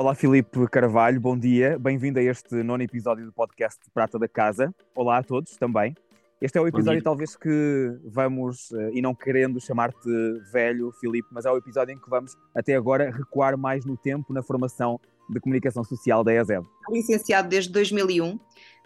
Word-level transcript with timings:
Olá, 0.00 0.14
Filipe 0.14 0.66
Carvalho, 0.68 1.20
bom 1.20 1.38
dia. 1.38 1.78
Bem-vindo 1.78 2.18
a 2.18 2.22
este 2.22 2.62
nono 2.62 2.82
episódio 2.82 3.26
do 3.26 3.32
podcast 3.34 3.78
Prata 3.92 4.18
da 4.18 4.26
Casa. 4.26 4.74
Olá 4.94 5.18
a 5.18 5.22
todos 5.22 5.58
também. 5.58 5.94
Este 6.40 6.56
é 6.56 6.60
o 6.62 6.66
episódio, 6.66 7.02
talvez, 7.02 7.36
que 7.36 7.98
vamos, 8.06 8.72
eh, 8.72 8.92
e 8.94 9.02
não 9.02 9.14
querendo 9.14 9.60
chamar-te 9.60 10.08
velho, 10.50 10.90
Filipe, 10.92 11.28
mas 11.30 11.44
é 11.44 11.50
o 11.50 11.56
episódio 11.58 11.92
em 11.92 11.98
que 11.98 12.08
vamos, 12.08 12.34
até 12.54 12.74
agora, 12.74 13.10
recuar 13.10 13.58
mais 13.58 13.84
no 13.84 13.94
tempo 13.94 14.32
na 14.32 14.42
formação 14.42 14.98
de 15.28 15.38
comunicação 15.38 15.84
social 15.84 16.24
da 16.24 16.32
ESEB. 16.32 16.64
Licenciado 16.88 17.50
desde 17.50 17.70
2001, 17.70 18.40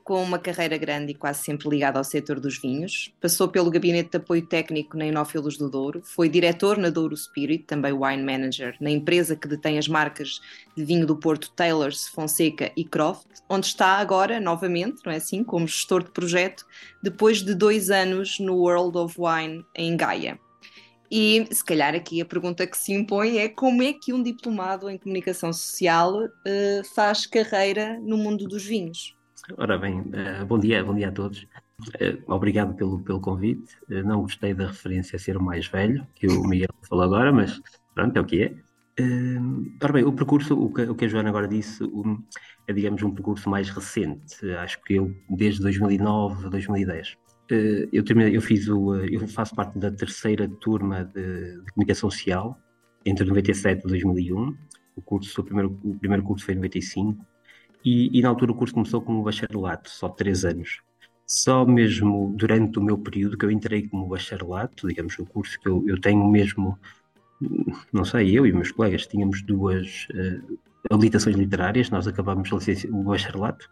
com 0.04 0.22
uma 0.22 0.38
carreira 0.38 0.76
grande 0.76 1.12
e 1.12 1.14
quase 1.14 1.42
sempre 1.42 1.66
ligada 1.68 1.98
ao 1.98 2.04
setor 2.04 2.38
dos 2.38 2.58
vinhos. 2.58 3.10
Passou 3.18 3.48
pelo 3.48 3.70
Gabinete 3.70 4.10
de 4.10 4.18
Apoio 4.18 4.46
Técnico 4.46 4.98
na 4.98 5.06
Inófilos 5.06 5.56
do 5.56 5.70
Douro, 5.70 6.02
foi 6.04 6.28
diretor 6.28 6.76
na 6.76 6.90
Douro 6.90 7.16
Spirit, 7.16 7.64
também 7.64 7.92
wine 7.92 8.22
manager, 8.22 8.76
na 8.80 8.90
empresa 8.90 9.34
que 9.34 9.48
detém 9.48 9.78
as 9.78 9.88
marcas 9.88 10.42
de 10.76 10.84
vinho 10.84 11.06
do 11.06 11.16
Porto 11.16 11.50
Taylors, 11.52 12.06
Fonseca 12.08 12.70
e 12.76 12.84
Croft, 12.84 13.26
onde 13.48 13.66
está 13.66 13.96
agora, 13.96 14.38
novamente, 14.38 15.00
não 15.06 15.12
é 15.12 15.16
assim, 15.16 15.42
como 15.42 15.66
gestor 15.66 16.04
de 16.04 16.10
projeto, 16.10 16.66
depois 17.02 17.42
de 17.42 17.54
dois 17.54 17.90
anos 17.90 18.38
no 18.38 18.56
World 18.56 18.98
of 18.98 19.16
Wine 19.18 19.64
em 19.74 19.96
Gaia. 19.96 20.38
E 21.10 21.46
se 21.50 21.64
calhar 21.64 21.94
aqui 21.94 22.20
a 22.20 22.24
pergunta 22.24 22.66
que 22.66 22.76
se 22.76 22.92
impõe 22.92 23.38
é 23.38 23.48
como 23.48 23.82
é 23.82 23.92
que 23.92 24.12
um 24.12 24.22
diplomado 24.22 24.90
em 24.90 24.98
comunicação 24.98 25.52
social 25.52 26.24
uh, 26.24 26.84
faz 26.94 27.24
carreira 27.24 27.98
no 28.00 28.16
mundo 28.16 28.46
dos 28.46 28.64
vinhos? 28.64 29.14
Ora 29.58 29.76
bem, 29.76 30.00
uh, 30.00 30.46
bom 30.46 30.58
dia, 30.58 30.82
bom 30.82 30.94
dia 30.94 31.08
a 31.08 31.12
todos. 31.12 31.46
Uh, 31.80 32.32
obrigado 32.32 32.74
pelo, 32.74 32.98
pelo 33.00 33.20
convite. 33.20 33.76
Uh, 33.90 34.02
não 34.02 34.22
gostei 34.22 34.54
da 34.54 34.68
referência 34.68 35.16
a 35.16 35.18
ser 35.18 35.36
o 35.36 35.42
mais 35.42 35.66
velho, 35.66 36.06
que 36.14 36.26
o 36.26 36.44
Miguel 36.44 36.70
falou 36.88 37.04
agora, 37.04 37.30
mas 37.30 37.60
pronto, 37.94 38.16
é 38.16 38.20
o 38.20 38.24
que 38.24 38.42
é. 38.42 38.54
ora 39.82 39.92
bem, 39.92 40.04
o 40.04 40.12
percurso, 40.12 40.58
o 40.58 40.72
que, 40.72 40.82
o 40.82 40.94
que 40.94 41.04
a 41.04 41.08
Joana 41.08 41.28
agora 41.28 41.46
disse, 41.46 41.84
é 42.66 42.72
digamos 42.72 43.02
um 43.02 43.10
percurso 43.10 43.50
mais 43.50 43.68
recente. 43.68 44.50
acho 44.52 44.82
que 44.82 44.94
eu, 44.94 45.14
desde 45.28 45.60
2009 45.60 46.46
a 46.46 46.48
2010. 46.48 47.18
eu, 47.92 48.02
terminei, 48.02 48.34
eu, 48.34 48.40
fiz 48.40 48.66
o, 48.68 48.94
eu 48.96 49.28
faço 49.28 49.54
parte 49.54 49.78
da 49.78 49.90
terceira 49.90 50.48
turma 50.48 51.04
de, 51.04 51.60
de 51.60 51.72
comunicação 51.72 52.10
social, 52.10 52.58
entre 53.04 53.26
97 53.26 53.84
e 53.84 53.88
2001. 53.88 54.56
O, 54.96 55.02
curso, 55.02 55.38
o, 55.42 55.44
primeiro, 55.44 55.78
o 55.84 55.98
primeiro 55.98 56.22
curso 56.22 56.46
foi 56.46 56.54
em 56.54 56.58
95 56.58 57.33
e, 57.84 58.18
e, 58.18 58.22
na 58.22 58.30
altura 58.30 58.52
o 58.52 58.54
curso 58.54 58.74
começou 58.74 59.02
como 59.02 59.22
bacharelato, 59.22 59.90
só 59.90 60.08
três 60.08 60.44
anos. 60.44 60.80
Só 61.26 61.66
mesmo 61.66 62.34
durante 62.36 62.78
o 62.78 62.82
meu 62.82 62.96
período 62.98 63.36
que 63.36 63.44
eu 63.44 63.50
entrei 63.50 63.88
como 63.88 64.08
bacharelato, 64.08 64.88
digamos, 64.88 65.18
o 65.18 65.26
curso 65.26 65.60
que 65.60 65.68
eu, 65.68 65.84
eu 65.86 66.00
tenho 66.00 66.26
mesmo, 66.26 66.78
não 67.92 68.04
sei, 68.04 68.38
eu 68.38 68.46
e 68.46 68.52
meus 68.52 68.72
colegas 68.72 69.06
tínhamos 69.06 69.42
duas 69.42 70.06
uh, 70.14 70.58
habilitações 70.90 71.36
literárias, 71.36 71.90
nós 71.90 72.06
acabámos 72.06 72.50
o 72.52 73.02
bacharelato 73.02 73.68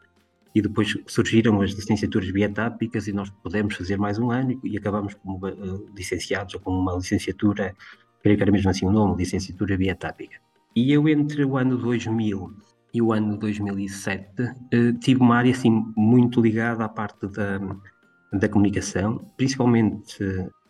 e 0.55 0.61
depois 0.61 0.95
surgiram 1.06 1.62
as 1.62 1.72
licenciaturas 1.72 2.31
bietápicas 2.31 3.06
e 3.09 3.12
nós 3.12 3.31
pudemos 3.43 3.75
fazer 3.77 3.97
mais 3.97 4.19
um 4.19 4.31
ano 4.31 4.61
e, 4.62 4.77
acabámos 4.77 5.15
como 5.15 5.47
uh, 5.47 5.89
licenciados 5.97 6.55
ou 6.55 6.61
com 6.61 6.71
uma 6.71 6.95
licenciatura, 6.95 7.75
creio 8.22 8.37
que 8.37 8.43
era 8.43 8.53
mesmo 8.53 8.71
assim 8.71 8.87
o 8.87 8.93
nome, 8.93 9.17
licenciatura 9.17 9.77
bietápica. 9.77 10.39
E 10.77 10.93
eu 10.93 11.09
entre 11.09 11.45
o 11.45 11.56
ano 11.56 11.77
2000 11.78 12.55
e 12.92 13.00
o 13.00 13.12
ano 13.12 13.38
2007 13.38 14.42
eh, 14.70 14.92
tive 15.00 15.20
uma 15.20 15.36
área 15.36 15.50
assim 15.50 15.84
muito 15.97 16.41
ligada 16.41 16.84
à 16.84 16.88
parte 16.88 17.26
da, 17.28 17.58
da 18.32 18.48
comunicação, 18.48 19.19
principalmente 19.36 20.22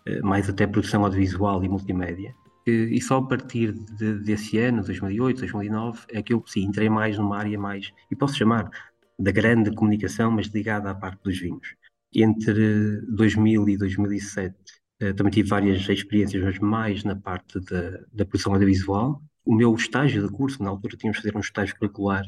eh, 0.07 0.21
mais 0.23 0.49
até 0.49 0.67
produção 0.67 1.05
audiovisual 1.05 1.65
e 1.65 1.69
multimédia. 1.69 2.35
E 2.65 3.01
só 3.01 3.19
a 3.19 3.27
partir 3.27 3.73
de, 3.73 4.21
desse 4.21 4.57
ano, 4.59 4.85
2008, 4.85 5.41
2009, 5.41 5.99
é 6.11 6.23
que 6.23 6.33
eu 6.33 6.45
sim, 6.47 6.63
entrei 6.63 6.89
mais 6.89 7.19
numa 7.19 7.37
área 7.37 7.59
mais, 7.59 7.93
e 8.09 8.15
posso 8.15 8.37
chamar, 8.37 8.71
da 9.19 9.33
grande 9.33 9.75
comunicação, 9.75 10.31
mas 10.31 10.47
ligada 10.47 10.91
à 10.91 10.95
parte 10.95 11.23
dos 11.25 11.39
vinhos. 11.39 11.75
Entre 12.15 13.01
2000 13.09 13.69
e 13.69 13.77
2007 13.77 14.55
eh, 15.01 15.13
também 15.13 15.33
tive 15.33 15.49
várias 15.49 15.89
experiências, 15.89 16.43
mas 16.43 16.59
mais 16.61 17.05
na 17.05 17.17
parte 17.17 17.59
da, 17.61 18.01
da 18.13 18.25
produção 18.25 18.53
audiovisual, 18.53 19.21
o 19.45 19.55
meu 19.55 19.75
estágio 19.75 20.27
de 20.27 20.33
curso, 20.33 20.63
na 20.63 20.71
altura 20.71 20.97
tínhamos 20.97 21.19
de 21.19 21.23
fazer 21.23 21.37
um 21.37 21.41
estágio 21.41 21.77
curricular 21.79 22.25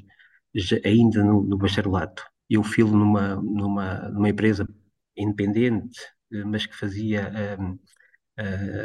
já, 0.55 0.77
ainda 0.85 1.23
no, 1.25 1.43
no 1.43 1.57
bacharelato. 1.59 2.25
Eu 2.49 2.63
filo 2.63 2.97
numa, 2.97 3.37
numa, 3.37 4.09
numa 4.11 4.29
empresa 4.29 4.69
independente, 5.17 6.01
eh, 6.33 6.45
mas 6.45 6.67
que 6.67 6.77
fazia 6.77 7.31
um, 7.59 7.79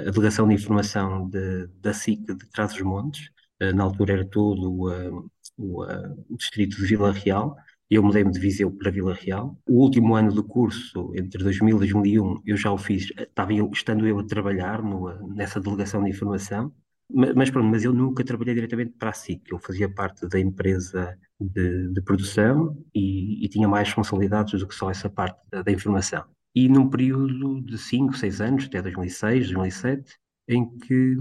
a 0.07 0.11
delegação 0.11 0.47
de 0.47 0.53
informação 0.55 1.29
de, 1.29 1.67
da 1.81 1.93
SIC 1.93 2.35
de 2.35 2.49
Trás-os-Montes. 2.51 3.29
Eh, 3.59 3.73
na 3.73 3.83
altura 3.83 4.13
era 4.13 4.25
todo 4.25 4.71
o, 4.71 5.29
o, 5.57 5.83
o 6.29 6.37
distrito 6.37 6.77
de 6.77 6.85
Vila 6.85 7.11
Real. 7.11 7.55
Eu 7.89 8.03
mudei-me 8.03 8.31
de 8.31 8.39
Viseu 8.39 8.71
para 8.71 8.91
Vila 8.91 9.13
Real. 9.13 9.57
O 9.67 9.81
último 9.83 10.15
ano 10.15 10.31
do 10.33 10.43
curso, 10.43 11.11
entre 11.15 11.43
2000 11.43 11.75
e 11.77 11.79
2001, 11.79 12.41
eu 12.45 12.55
já 12.57 12.71
o 12.71 12.77
fiz, 12.77 13.09
estava 13.17 13.53
eu, 13.53 13.69
estando 13.73 14.07
eu 14.07 14.19
a 14.19 14.25
trabalhar 14.25 14.81
no, 14.83 15.27
nessa 15.35 15.59
delegação 15.59 16.03
de 16.03 16.11
informação. 16.11 16.71
Mas, 17.11 17.49
pronto, 17.49 17.67
mas 17.67 17.83
eu 17.83 17.91
nunca 17.91 18.23
trabalhei 18.23 18.53
diretamente 18.53 18.91
para 18.91 19.09
a 19.09 19.13
SIC. 19.13 19.51
Eu 19.51 19.57
fazia 19.57 19.89
parte 19.91 20.27
da 20.27 20.39
empresa 20.39 21.17
de, 21.39 21.91
de 21.91 22.01
produção 22.01 22.77
e, 22.93 23.43
e, 23.43 23.49
tinha 23.49 23.67
mais 23.67 23.87
responsabilidades 23.87 24.59
do 24.59 24.67
que 24.67 24.75
só 24.75 24.91
essa 24.91 25.09
parte 25.09 25.39
da, 25.49 25.63
da 25.63 25.71
informação. 25.71 26.23
E 26.53 26.69
num 26.69 26.87
período 26.87 27.61
de 27.61 27.77
5, 27.77 28.15
6 28.15 28.41
anos, 28.41 28.65
até 28.65 28.81
2006, 28.81 29.47
2007, 29.47 30.17
em 30.47 30.77
que, 30.77 31.15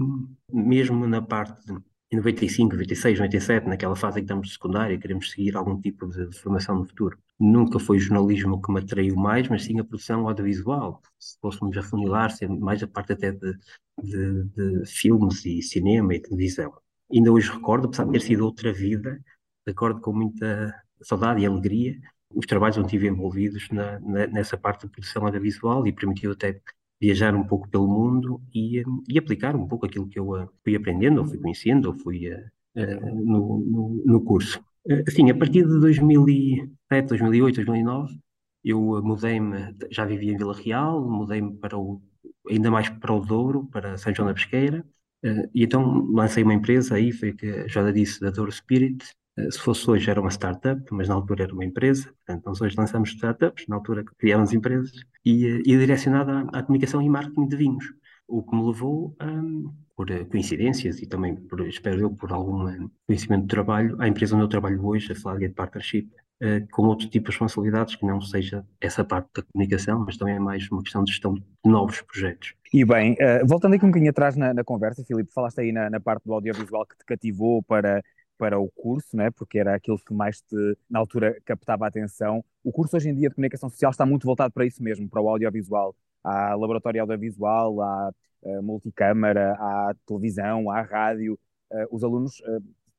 mesmo 0.51 1.07
na 1.07 1.21
parte 1.21 1.65
de 1.65 2.17
95, 2.17 2.73
96, 2.73 3.19
97, 3.19 3.67
naquela 3.67 3.95
fase 3.95 4.19
em 4.19 4.21
que 4.21 4.25
estamos 4.25 4.47
de 4.47 4.53
secundária, 4.53 4.97
queremos 4.97 5.31
seguir 5.31 5.55
algum 5.55 5.79
tipo 5.79 6.07
de 6.07 6.31
formação 6.37 6.75
no 6.75 6.85
futuro. 6.85 7.17
Nunca 7.39 7.79
foi 7.79 7.97
o 7.97 7.99
jornalismo 7.99 8.61
que 8.61 8.71
me 8.71 8.79
atraiu 8.79 9.15
mais, 9.15 9.47
mas 9.47 9.63
sim 9.63 9.79
a 9.79 9.83
produção 9.83 10.27
audiovisual. 10.27 11.01
Se 11.17 11.37
fôssemos 11.39 11.77
afunilar, 11.77 12.31
mais 12.59 12.83
a 12.83 12.87
parte 12.87 13.13
até 13.13 13.31
de, 13.31 13.57
de, 14.03 14.43
de, 14.43 14.85
filmes 14.85 15.45
e 15.45 15.61
cinema 15.61 16.13
e 16.15 16.19
televisão. 16.19 16.73
Ainda 17.11 17.31
hoje 17.31 17.51
recordo, 17.51 17.87
apesar 17.87 18.05
de 18.05 18.11
ter 18.11 18.21
sido 18.21 18.45
outra 18.45 18.73
vida, 18.73 19.19
recordo 19.65 20.01
com 20.01 20.13
muita 20.13 20.75
saudade 21.01 21.41
e 21.41 21.45
alegria 21.45 21.97
os 22.33 22.45
trabalhos 22.45 22.77
onde 22.77 22.87
estive 22.87 23.07
envolvidos 23.07 23.69
na, 23.69 23.99
na, 23.99 24.27
nessa 24.27 24.57
parte 24.57 24.85
de 24.85 24.91
produção 24.91 25.25
audiovisual 25.25 25.85
e 25.87 25.91
permitiu 25.91 26.31
até 26.31 26.61
viajar 27.01 27.33
um 27.33 27.43
pouco 27.43 27.67
pelo 27.69 27.87
mundo 27.87 28.41
e, 28.53 28.83
e 29.07 29.17
aplicar 29.17 29.55
um 29.55 29.67
pouco 29.67 29.85
aquilo 29.85 30.07
que 30.07 30.19
eu 30.19 30.29
uh, 30.31 30.49
fui 30.63 30.75
aprendendo, 30.75 31.19
ou 31.19 31.27
fui 31.27 31.37
conhecendo, 31.37 31.87
ou 31.87 31.93
fui 31.95 32.29
uh, 32.29 32.45
no, 32.75 33.59
no, 33.59 34.03
no, 34.05 34.21
curso. 34.21 34.63
Assim, 35.07 35.29
a 35.29 35.35
partir 35.35 35.65
de 35.67 35.79
2007, 35.79 37.07
2008, 37.09 37.55
2009, 37.57 38.19
eu 38.63 39.01
mudei-me, 39.03 39.75
já 39.91 40.05
vivia 40.05 40.33
em 40.33 40.37
Vila 40.37 40.55
Real, 40.55 41.07
mudei-me 41.07 41.55
para 41.57 41.77
o 41.77 42.01
ainda 42.49 42.71
mais 42.71 42.89
para 42.89 43.13
o 43.13 43.19
Douro, 43.19 43.67
para 43.71 43.97
São 43.97 44.13
João 44.13 44.27
da 44.27 44.33
Pesqueira, 44.33 44.85
uh, 45.25 45.49
e 45.53 45.63
então 45.63 46.07
lancei 46.11 46.43
uma 46.43 46.53
empresa 46.53 46.95
aí, 46.95 47.11
foi 47.11 47.33
que 47.33 47.67
já 47.67 47.89
disse, 47.91 48.19
da 48.19 48.29
Douro 48.31 48.51
Spirit, 48.51 49.05
uh, 49.37 49.51
se 49.51 49.59
fosse 49.59 49.89
hoje 49.89 50.09
era 50.09 50.19
uma 50.19 50.31
startup, 50.31 50.81
mas 50.91 51.07
na 51.07 51.15
altura 51.15 51.43
era 51.43 51.53
uma 51.53 51.65
empresa, 51.65 52.05
portanto 52.05 52.45
nós 52.45 52.61
hoje 52.61 52.75
lançamos 52.77 53.09
startups, 53.09 53.65
na 53.67 53.75
altura 53.75 54.03
criámos 54.17 54.53
empresas, 54.53 54.91
e, 55.25 55.45
e 55.45 55.77
direcionada 55.77 56.49
à, 56.51 56.59
à, 56.59 56.63
comunicação 56.63 57.01
e 57.01 57.09
marketing 57.09 57.47
de 57.47 57.55
vinhos, 57.55 57.85
o 58.27 58.43
que 58.43 58.55
me 58.55 58.65
levou 58.65 59.15
um, 59.21 59.73
por 59.99 60.07
coincidências 60.27 61.01
e 61.01 61.05
também, 61.05 61.35
por, 61.35 61.67
espero 61.67 61.99
eu, 61.99 62.09
por 62.09 62.31
algum 62.31 62.89
conhecimento 63.05 63.41
de 63.41 63.47
trabalho, 63.49 63.97
à 63.99 64.07
empresa 64.07 64.33
onde 64.33 64.45
eu 64.45 64.47
trabalho 64.47 64.85
hoje, 64.85 65.11
a 65.11 65.15
Flagate 65.15 65.53
Partnership, 65.53 66.09
uh, 66.41 66.65
com 66.71 66.83
outro 66.83 67.09
tipo 67.09 67.25
de 67.25 67.31
responsabilidades, 67.31 67.97
que 67.97 68.05
não 68.05 68.21
seja 68.21 68.65
essa 68.79 69.03
parte 69.03 69.27
da 69.35 69.43
comunicação, 69.43 69.99
mas 70.05 70.15
também 70.15 70.35
é 70.35 70.39
mais 70.39 70.71
uma 70.71 70.81
questão 70.81 71.03
de 71.03 71.11
gestão 71.11 71.33
de 71.33 71.43
novos 71.65 72.01
projetos. 72.01 72.53
E 72.73 72.85
bem, 72.85 73.17
voltando 73.45 73.73
aqui 73.73 73.83
um 73.83 73.89
bocadinho 73.89 74.11
atrás 74.11 74.37
na, 74.37 74.53
na 74.53 74.63
conversa, 74.63 75.03
Filipe, 75.03 75.33
falaste 75.33 75.59
aí 75.59 75.73
na, 75.73 75.89
na, 75.89 75.99
parte 75.99 76.23
do 76.23 76.33
audiovisual 76.33 76.85
que 76.85 76.97
te 76.97 77.03
cativou 77.03 77.61
para, 77.61 78.01
para 78.37 78.57
o 78.57 78.71
curso, 78.71 79.17
né? 79.17 79.29
porque 79.31 79.59
era 79.59 79.75
aquilo 79.75 79.99
que 79.99 80.13
mais 80.13 80.39
te, 80.39 80.77
na 80.89 80.99
altura, 80.99 81.35
captava 81.43 81.83
a 81.83 81.89
atenção. 81.89 82.41
O 82.63 82.71
curso 82.71 82.95
hoje 82.95 83.09
em 83.09 83.15
dia 83.15 83.27
de 83.27 83.35
comunicação 83.35 83.69
social 83.69 83.91
está 83.91 84.05
muito 84.05 84.25
voltado 84.25 84.53
para 84.53 84.65
isso 84.65 84.81
mesmo, 84.81 85.09
para 85.09 85.21
o 85.21 85.27
audiovisual. 85.27 85.93
Há 86.23 86.55
laboratório 86.55 87.01
audiovisual, 87.01 87.81
há 87.81 88.11
uh, 88.43 88.63
multicâmara, 88.63 89.53
há 89.53 89.93
televisão, 90.05 90.69
há 90.69 90.81
rádio. 90.81 91.37
os 91.91 92.03
alunos 92.03 92.41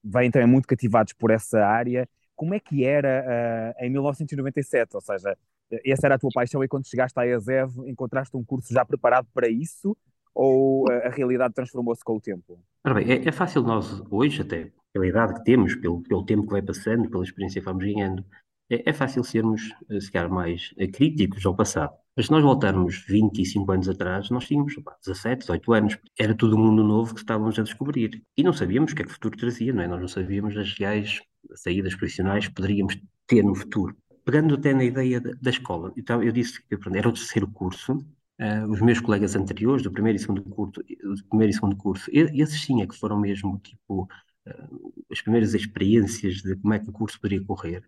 vêm 0.02 0.30
também 0.30 0.48
muito 0.48 0.66
cativados 0.66 1.12
por 1.12 1.30
essa 1.30 1.64
área. 1.64 2.08
Como 2.36 2.54
é 2.54 2.60
que 2.60 2.84
era 2.84 3.74
em 3.80 3.90
1997? 3.90 4.94
Ou 4.94 5.00
seja, 5.00 5.36
essa 5.84 6.06
era 6.06 6.14
a 6.14 6.18
tua 6.18 6.30
paixão 6.32 6.64
e 6.64 6.68
quando 6.68 6.86
chegaste 6.86 7.18
à 7.18 7.26
ESEV 7.26 7.88
encontraste 7.88 8.36
um 8.36 8.44
curso 8.44 8.72
já 8.72 8.84
preparado 8.84 9.28
para 9.32 9.48
isso? 9.48 9.96
Ou 10.34 10.90
a 10.90 11.10
realidade 11.10 11.54
transformou-se 11.54 12.04
com 12.04 12.16
o 12.16 12.20
tempo? 12.20 12.58
Ora 12.84 12.94
bem, 12.94 13.10
é, 13.10 13.28
é, 13.28 13.32
fácil 13.32 13.62
nós 13.62 14.02
hoje, 14.10 14.42
até 14.42 14.70
pela 14.92 15.06
idade 15.06 15.34
que 15.34 15.44
temos, 15.44 15.74
pelo, 15.74 16.02
pelo 16.02 16.24
tempo 16.24 16.44
que 16.44 16.52
vai 16.52 16.62
passando, 16.62 17.10
pela 17.10 17.22
experiência 17.22 17.60
que 17.60 17.64
vamos 17.64 17.84
ganhando, 17.84 18.24
é, 18.70 18.90
é 18.90 18.92
fácil 18.92 19.24
sermos, 19.24 19.62
eh, 19.90 20.00
se 20.00 20.10
calhar, 20.10 20.30
mais 20.30 20.72
eh, 20.78 20.86
críticos 20.86 21.44
ao 21.44 21.54
passado. 21.54 21.92
Mas 22.16 22.26
se 22.26 22.32
nós 22.32 22.42
voltarmos 22.42 23.04
25 23.08 23.72
anos 23.72 23.88
atrás, 23.88 24.30
nós 24.30 24.46
tínhamos 24.46 24.76
opa, 24.78 24.96
17, 25.04 25.40
18 25.40 25.72
anos. 25.72 25.98
Era 26.18 26.34
tudo 26.34 26.56
um 26.56 26.64
mundo 26.66 26.84
novo 26.84 27.14
que 27.14 27.20
estávamos 27.20 27.58
a 27.58 27.62
descobrir. 27.62 28.22
E 28.36 28.42
não 28.42 28.52
sabíamos 28.52 28.92
o 28.92 28.94
que 28.94 29.02
é 29.02 29.04
que 29.04 29.10
o 29.10 29.14
futuro 29.14 29.36
trazia, 29.36 29.72
não 29.72 29.82
é? 29.82 29.88
Nós 29.88 30.00
não 30.00 30.08
sabíamos 30.08 30.56
as 30.56 30.72
reais 30.78 31.20
saídas 31.54 31.94
profissionais 31.94 32.48
que 32.48 32.54
poderíamos 32.54 32.98
ter 33.26 33.42
no 33.42 33.54
futuro. 33.54 33.96
Pegando 34.24 34.54
até 34.54 34.74
na 34.74 34.84
ideia 34.84 35.20
da, 35.20 35.32
da 35.40 35.50
escola, 35.50 35.92
então 35.96 36.22
eu 36.22 36.30
disse 36.30 36.62
que 36.62 36.76
era 36.96 37.08
o 37.08 37.12
terceiro 37.12 37.48
curso, 37.48 37.98
Uh, 38.40 38.66
os 38.70 38.80
meus 38.80 38.98
colegas 39.00 39.36
anteriores, 39.36 39.82
do 39.82 39.92
primeiro 39.92 40.16
e 40.16 40.18
segundo 40.18 40.42
curso, 40.42 40.82
do 40.82 41.24
primeiro 41.28 41.50
e 41.50 41.54
segundo 41.54 41.76
curso, 41.76 42.10
esses 42.10 42.64
sim 42.64 42.80
é 42.80 42.86
que 42.86 42.96
foram 42.96 43.20
mesmo, 43.20 43.58
tipo, 43.58 44.08
uh, 44.48 45.04
as 45.12 45.20
primeiras 45.20 45.52
experiências 45.52 46.36
de 46.36 46.56
como 46.56 46.72
é 46.72 46.78
que 46.78 46.88
o 46.88 46.92
curso 46.92 47.20
poderia 47.20 47.44
correr. 47.44 47.86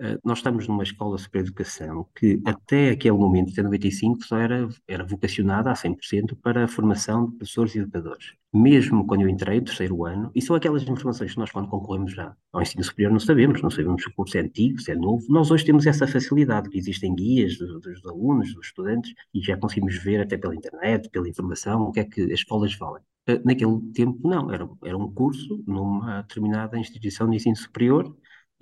Uh, 0.00 0.18
nós 0.24 0.38
estamos 0.38 0.66
numa 0.66 0.82
escola 0.82 1.16
de 1.16 1.38
educação 1.38 2.08
que 2.16 2.40
até 2.44 2.90
aquele 2.90 3.16
momento, 3.16 3.52
até 3.52 3.62
95, 3.62 4.24
só 4.24 4.38
era, 4.38 4.68
era 4.88 5.04
vocacionada 5.04 5.70
a 5.70 5.74
100% 5.74 6.36
para 6.42 6.64
a 6.64 6.68
formação 6.68 7.26
de 7.26 7.36
professores 7.36 7.76
e 7.76 7.78
educadores. 7.78 8.32
Mesmo 8.52 9.06
quando 9.06 9.22
eu 9.22 9.28
entrei, 9.28 9.60
terceiro 9.60 10.04
ano, 10.04 10.32
e 10.34 10.42
são 10.42 10.56
aquelas 10.56 10.82
informações 10.82 11.32
que 11.32 11.38
nós 11.38 11.52
quando 11.52 11.68
concorremos 11.68 12.12
já 12.12 12.34
ao 12.52 12.60
ensino 12.60 12.82
superior 12.82 13.12
não 13.12 13.20
sabemos, 13.20 13.62
não 13.62 13.70
sabemos 13.70 14.02
se 14.02 14.08
o 14.08 14.14
curso 14.14 14.36
é 14.36 14.40
antigo, 14.40 14.80
se 14.80 14.90
é 14.90 14.96
novo. 14.96 15.24
Nós 15.28 15.52
hoje 15.52 15.64
temos 15.64 15.86
essa 15.86 16.08
facilidade, 16.08 16.68
que 16.70 16.78
existem 16.78 17.14
guias 17.14 17.56
dos, 17.56 17.80
dos 17.80 18.04
alunos, 18.04 18.52
dos 18.52 18.66
estudantes, 18.66 19.14
e 19.32 19.40
já 19.40 19.56
conseguimos 19.56 19.96
ver 20.02 20.20
até 20.20 20.36
pela 20.36 20.56
internet, 20.56 21.08
pela 21.10 21.28
informação, 21.28 21.82
o 21.82 21.92
que 21.92 22.00
é 22.00 22.04
que 22.04 22.20
as 22.22 22.40
escolas 22.40 22.74
valem. 22.76 23.02
Uh, 23.28 23.40
naquele 23.44 23.80
tempo, 23.94 24.28
não, 24.28 24.52
era, 24.52 24.68
era 24.84 24.98
um 24.98 25.10
curso 25.10 25.62
numa 25.66 26.22
determinada 26.22 26.78
instituição 26.78 27.30
de 27.30 27.36
ensino 27.36 27.56
superior, 27.56 28.14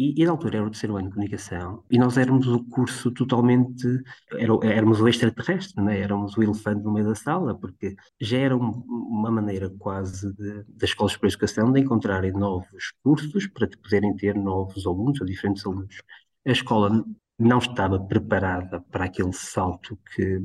e, 0.03 0.21
e 0.21 0.25
na 0.25 0.33
altura 0.33 0.57
era 0.57 0.67
o 0.67 0.71
terceiro 0.71 0.97
ano 0.97 1.09
de 1.09 1.15
comunicação, 1.15 1.85
e 1.91 1.97
nós 1.99 2.17
éramos 2.19 2.47
o 2.49 2.65
curso 2.65 3.11
totalmente, 3.13 3.87
era, 4.33 4.53
éramos 4.65 5.01
o 5.01 5.09
extraterrestre, 5.09 5.83
né? 5.83 6.01
éramos 6.01 6.37
o 6.37 6.43
elefante 6.43 6.83
no 6.83 6.93
meio 6.93 7.07
da 7.07 7.15
sala, 7.15 7.55
porque 7.55 7.95
já 8.21 8.39
era 8.39 8.57
um, 8.57 8.71
uma 8.89 9.31
maneira 9.31 9.71
quase 9.79 10.33
das 10.69 10.91
escolas 10.91 11.13
de 11.13 11.27
educação 11.27 11.73
de 11.73 11.81
encontrarem 11.81 12.33
novos 12.33 12.93
cursos 13.03 13.47
para 13.47 13.69
poderem 13.69 14.17
ter 14.17 14.35
novos 14.35 14.87
alunos 14.87 15.21
ou 15.21 15.27
diferentes 15.27 15.65
alunos. 15.65 15.97
A 16.45 16.51
escola 16.51 17.05
não 17.39 17.59
estava 17.59 18.01
preparada 18.01 18.81
para 18.91 19.05
aquele 19.05 19.33
salto 19.33 19.97
que, 20.15 20.41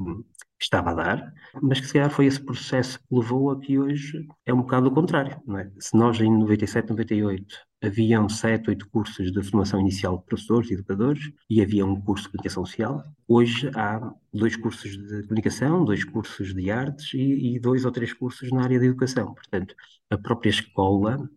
estava 0.63 0.91
a 0.91 0.93
dar, 0.93 1.33
mas 1.61 1.79
que 1.79 1.87
se 1.87 1.93
calhar 1.93 2.09
foi 2.09 2.25
esse 2.25 2.43
processo 2.43 2.99
que 2.99 3.05
levou 3.15 3.51
a 3.51 3.59
que 3.59 3.77
hoje 3.77 4.27
é 4.45 4.53
um 4.53 4.57
bocado 4.57 4.87
o 4.87 4.91
contrário. 4.91 5.41
É? 5.57 5.71
Se 5.79 5.95
nós 5.95 6.19
em 6.19 6.31
97, 6.31 6.89
98 6.89 7.45
haviam 7.83 8.27
sete, 8.27 8.69
oito 8.69 8.89
cursos 8.89 9.31
de 9.31 9.43
formação 9.43 9.79
inicial 9.79 10.17
de 10.17 10.25
professores 10.25 10.71
e 10.71 10.73
educadores 10.73 11.31
e 11.49 11.61
havia 11.61 11.85
um 11.85 11.99
curso 12.01 12.23
de 12.23 12.31
comunicação 12.31 12.65
social, 12.65 13.03
hoje 13.27 13.69
há 13.75 14.11
dois 14.33 14.55
cursos 14.55 14.97
de 14.97 15.23
comunicação, 15.23 15.85
dois 15.85 16.03
cursos 16.03 16.53
de 16.53 16.71
artes 16.71 17.13
e, 17.13 17.55
e 17.55 17.59
dois 17.59 17.85
ou 17.85 17.91
três 17.91 18.13
cursos 18.13 18.51
na 18.51 18.63
área 18.63 18.79
da 18.79 18.85
educação. 18.85 19.33
Portanto, 19.33 19.75
a 20.09 20.17
própria 20.17 20.49
escola 20.49 21.29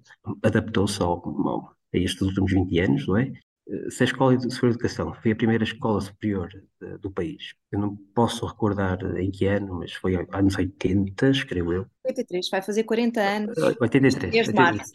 adaptou-se 0.43 1.01
ao, 1.03 1.23
ao, 1.47 1.77
a 1.95 1.99
estes 1.99 2.23
últimos 2.23 2.53
20 2.53 2.79
anos, 2.79 3.07
não 3.07 3.19
é? 3.19 3.33
Se 3.89 4.03
a 4.03 4.07
Escola 4.07 4.37
de 4.37 4.53
Superior 4.53 4.75
Educação 4.75 5.15
foi 5.15 5.33
a 5.33 5.37
primeira 5.37 5.65
escola 5.65 6.01
superior 6.01 6.49
de, 6.49 6.99
do 6.99 7.11
país, 7.11 7.55
eu 7.71 7.79
não 7.79 7.97
posso 8.15 8.45
recordar 8.47 8.99
em 9.17 9.31
que 9.31 9.47
ano, 9.47 9.79
mas 9.79 9.93
foi 9.93 10.27
anos 10.33 10.57
80, 10.57 11.33
creio 11.47 11.73
eu. 11.73 11.87
83, 12.05 12.49
vai 12.51 12.63
fazer 12.63 12.85
40 12.85 13.21
anos. 13.21 13.57
83. 13.81 14.33
Desde 14.33 14.53
março. 14.53 14.93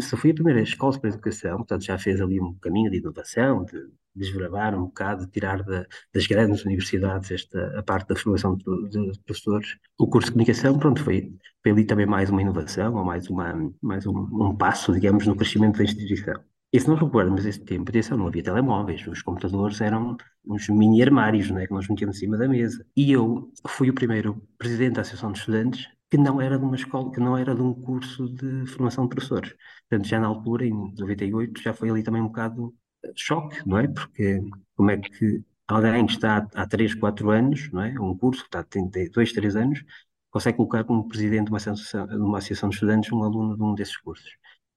Se 0.00 0.16
foi 0.16 0.30
a 0.30 0.34
primeira 0.34 0.60
escola 0.60 0.92
superior 0.92 1.12
de 1.12 1.18
educação, 1.18 1.56
portanto 1.58 1.84
já 1.84 1.98
fez 1.98 2.20
ali 2.20 2.40
um 2.40 2.54
caminho 2.54 2.90
de 2.90 2.98
inovação, 2.98 3.64
de 3.64 3.88
desbravar 4.14 4.74
um 4.74 4.86
bocado, 4.86 5.24
de 5.24 5.30
tirar 5.30 5.62
da, 5.62 5.86
das 6.12 6.26
grandes 6.26 6.64
universidades 6.64 7.30
esta, 7.30 7.78
a 7.78 7.82
parte 7.82 8.08
da 8.08 8.16
formação 8.16 8.56
de, 8.56 8.88
de, 8.88 9.20
professores. 9.20 9.76
O 9.96 10.08
curso 10.08 10.26
de 10.26 10.32
comunicação, 10.32 10.78
pronto, 10.78 11.02
foi, 11.02 11.32
foi 11.62 11.72
ali 11.72 11.84
também 11.84 12.06
mais 12.06 12.28
uma 12.28 12.42
inovação, 12.42 12.94
ou 12.94 13.04
mais, 13.04 13.28
uma, 13.28 13.72
mais 13.80 14.06
um, 14.06 14.18
um 14.18 14.56
passo, 14.56 14.92
digamos, 14.92 15.26
no 15.26 15.36
crescimento 15.36 15.78
da 15.78 15.84
instituição. 15.84 16.34
E 16.70 16.78
se 16.78 16.86
nós 16.88 16.98
recuperarmos 16.98 17.46
esse 17.46 17.60
tempo, 17.60 17.90
atenção, 17.90 18.18
não 18.18 18.26
havia 18.26 18.42
telemóveis, 18.42 19.06
os 19.06 19.22
computadores 19.22 19.80
eram 19.80 20.16
uns 20.44 20.68
mini 20.68 21.02
armários, 21.02 21.50
não 21.50 21.58
é, 21.58 21.66
que 21.66 21.72
nós 21.72 21.88
metíamos 21.88 22.16
em 22.16 22.20
cima 22.20 22.36
da 22.36 22.46
mesa. 22.46 22.84
E 22.94 23.10
eu 23.12 23.50
fui 23.66 23.88
o 23.88 23.94
primeiro 23.94 24.42
presidente 24.58 24.94
da 24.94 25.00
Associação 25.00 25.32
de 25.32 25.38
Estudantes 25.38 25.88
que 26.10 26.16
não 26.16 26.40
era 26.40 26.58
de 26.58 26.64
uma 26.64 26.76
escola, 26.76 27.10
que 27.12 27.20
não 27.20 27.36
era 27.36 27.54
de 27.54 27.62
um 27.62 27.74
curso 27.74 28.28
de 28.28 28.66
formação 28.66 29.04
de 29.04 29.10
professores. 29.10 29.54
Portanto, 29.88 30.08
já 30.08 30.20
na 30.20 30.26
altura, 30.26 30.66
em 30.66 30.72
98, 30.98 31.60
já 31.62 31.72
foi 31.74 31.90
ali 31.90 32.02
também 32.02 32.22
um 32.22 32.28
bocado 32.28 32.74
choque, 33.14 33.66
não 33.66 33.78
é? 33.78 33.88
Porque 33.88 34.40
como 34.74 34.90
é 34.90 34.98
que 34.98 35.44
alguém 35.66 36.06
que 36.06 36.12
está 36.12 36.48
há 36.54 36.66
3, 36.66 36.94
4 36.94 37.30
anos, 37.30 37.70
não 37.72 37.82
é? 37.82 37.98
Um 38.00 38.16
curso 38.16 38.42
que 38.42 38.48
está 38.48 38.60
há 38.60 39.08
2, 39.12 39.32
3 39.32 39.56
anos, 39.56 39.84
consegue 40.30 40.56
colocar 40.56 40.84
como 40.84 41.08
presidente 41.08 41.46
de 41.46 41.50
uma 41.50 41.58
associação, 41.58 42.06
de 42.06 42.16
uma 42.16 42.38
associação 42.38 42.68
de 42.68 42.76
estudantes 42.76 43.12
um 43.12 43.22
aluno 43.22 43.56
de 43.56 43.62
um 43.62 43.74
desses 43.74 43.96
cursos. 43.98 44.30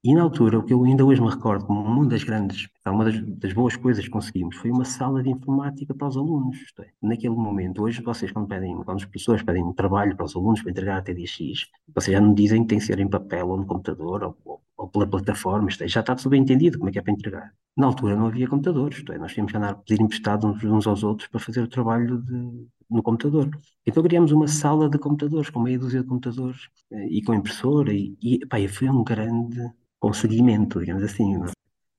E 0.04 0.16
na 0.16 0.24
altura, 0.24 0.58
o 0.58 0.64
que 0.64 0.74
eu 0.74 0.84
ainda 0.84 1.06
hoje 1.06 1.22
me 1.22 1.30
recordo 1.30 1.64
como 1.66 1.80
uma 1.80 2.08
das 2.08 2.24
grandes, 2.24 2.68
uma 2.88 3.06
das, 3.06 3.22
das 3.38 3.54
boas 3.54 3.76
coisas 3.76 4.04
que 4.04 4.10
conseguimos 4.10 4.56
foi 4.56 4.72
uma 4.72 4.84
sala 4.84 5.22
de 5.22 5.30
informática 5.30 5.94
para 5.94 6.08
os 6.08 6.18
alunos. 6.18 6.58
É, 6.80 6.88
naquele 7.04 7.36
momento, 7.36 7.84
hoje 7.84 8.02
vocês 8.02 8.32
quando 8.32 8.48
pedem, 8.48 8.76
quando 8.84 8.98
os 8.98 9.06
professores 9.06 9.44
pedem 9.44 9.64
um 9.64 9.74
trabalho 9.74 10.16
para 10.16 10.26
os 10.26 10.36
alunos 10.36 10.60
para 10.60 10.72
entregar 10.72 10.98
até 10.98 11.14
dia 11.14 11.28
X, 11.28 11.68
vocês 11.94 12.18
já 12.18 12.20
não 12.20 12.34
dizem 12.34 12.64
que 12.64 12.70
tem 12.70 12.80
que 12.80 12.86
ser 12.86 13.00
em 13.00 13.08
papel 13.08 13.48
ou 13.48 13.58
no 13.58 13.66
computador 13.68 14.24
ou, 14.24 14.38
ou, 14.44 14.62
ou 14.76 14.88
pela 14.88 15.06
plataforma, 15.06 15.70
isto 15.70 15.84
é, 15.84 15.88
já 15.88 16.00
está 16.00 16.16
entendido 16.34 16.80
como 16.80 16.90
é 16.90 16.92
que 16.94 16.98
é 16.98 17.02
para 17.04 17.14
entregar. 17.14 17.54
Na 17.78 17.86
altura 17.86 18.16
não 18.16 18.26
havia 18.26 18.48
computadores, 18.48 18.98
isto 18.98 19.14
é, 19.14 19.20
nós 19.20 19.32
tínhamos 19.34 19.52
que 19.52 19.58
andar 19.60 19.70
a 19.70 19.76
pedir 19.76 20.02
emprestado 20.02 20.48
uns, 20.48 20.64
uns 20.64 20.88
aos 20.88 21.04
outros 21.04 21.28
para 21.28 21.40
fazer 21.40 21.62
o 21.62 21.68
trabalho 21.68 22.18
de, 22.24 22.68
no 22.90 23.04
computador. 23.04 23.52
Então 23.86 24.02
criámos 24.02 24.32
uma 24.32 24.48
sala 24.48 24.90
de 24.90 24.98
computadores, 24.98 25.52
com 25.52 25.60
meia 25.60 25.78
dúzia 25.78 26.02
de 26.02 26.08
computadores 26.08 26.70
eh, 26.92 27.08
e 27.08 27.22
com 27.22 27.36
impressora, 27.36 27.94
e, 27.94 28.18
e 28.20 28.44
pá, 28.48 28.58
foi 28.68 28.90
um 28.90 29.04
grande 29.04 29.62
com 30.02 30.12
seguimento, 30.12 30.80
digamos 30.80 31.04
assim. 31.04 31.36
É? 31.36 31.48
Se 31.48 31.54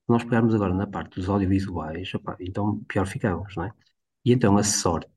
nós 0.09 0.23
pegarmos 0.23 0.53
agora 0.53 0.73
na 0.73 0.85
parte 0.85 1.15
dos 1.15 1.29
audiovisuais, 1.29 2.13
opa, 2.13 2.37
então 2.39 2.83
pior 2.87 3.07
ficamos, 3.07 3.55
não 3.55 3.63
é? 3.63 3.71
E 4.25 4.33
então 4.33 4.57
a 4.57 4.63
sorte 4.63 5.09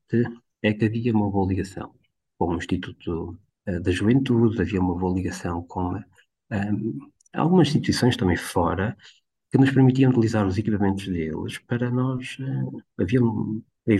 é 0.63 0.73
que 0.73 0.85
havia 0.85 1.13
uma 1.13 1.29
boa 1.29 1.47
ligação 1.47 1.93
com 2.37 2.47
o 2.53 2.57
Instituto 2.57 3.37
uh, 3.67 3.81
da 3.81 3.91
Juventude, 3.91 4.61
havia 4.61 4.79
uma 4.79 4.95
boa 4.95 5.13
ligação 5.13 5.63
com 5.63 5.93
um, 5.93 6.03
ehm, 6.51 6.97
algumas 7.33 7.67
instituições 7.67 8.17
também 8.17 8.37
fora 8.37 8.97
que 9.51 9.57
nos 9.57 9.71
permitiam 9.71 10.11
utilizar 10.11 10.47
os 10.47 10.57
equipamentos 10.57 11.07
deles 11.07 11.57
para 11.59 11.91
nós. 11.91 12.37
Uh, 12.39 12.81
havia 12.99 13.19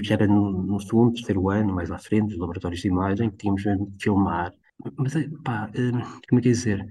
já 0.04 0.16
era 0.16 0.28
no, 0.28 0.64
no, 0.64 0.80
segundo, 0.80 1.14
terceiro 1.14 1.50
ano, 1.50 1.74
mais 1.74 1.92
à 1.92 1.98
frente, 1.98 2.34
os 2.34 2.40
laboratórios 2.40 2.82
de 2.82 2.88
imagem, 2.90 3.30
que 3.30 3.38
tínhamos 3.38 3.64
mesmo 3.64 3.90
de 3.92 4.04
filmar. 4.04 4.54
Mas, 4.98 5.14
pá, 5.44 5.70
como 6.28 6.40
é 6.40 6.42
que 6.42 6.50
é 6.50 6.52
dizer? 6.52 6.88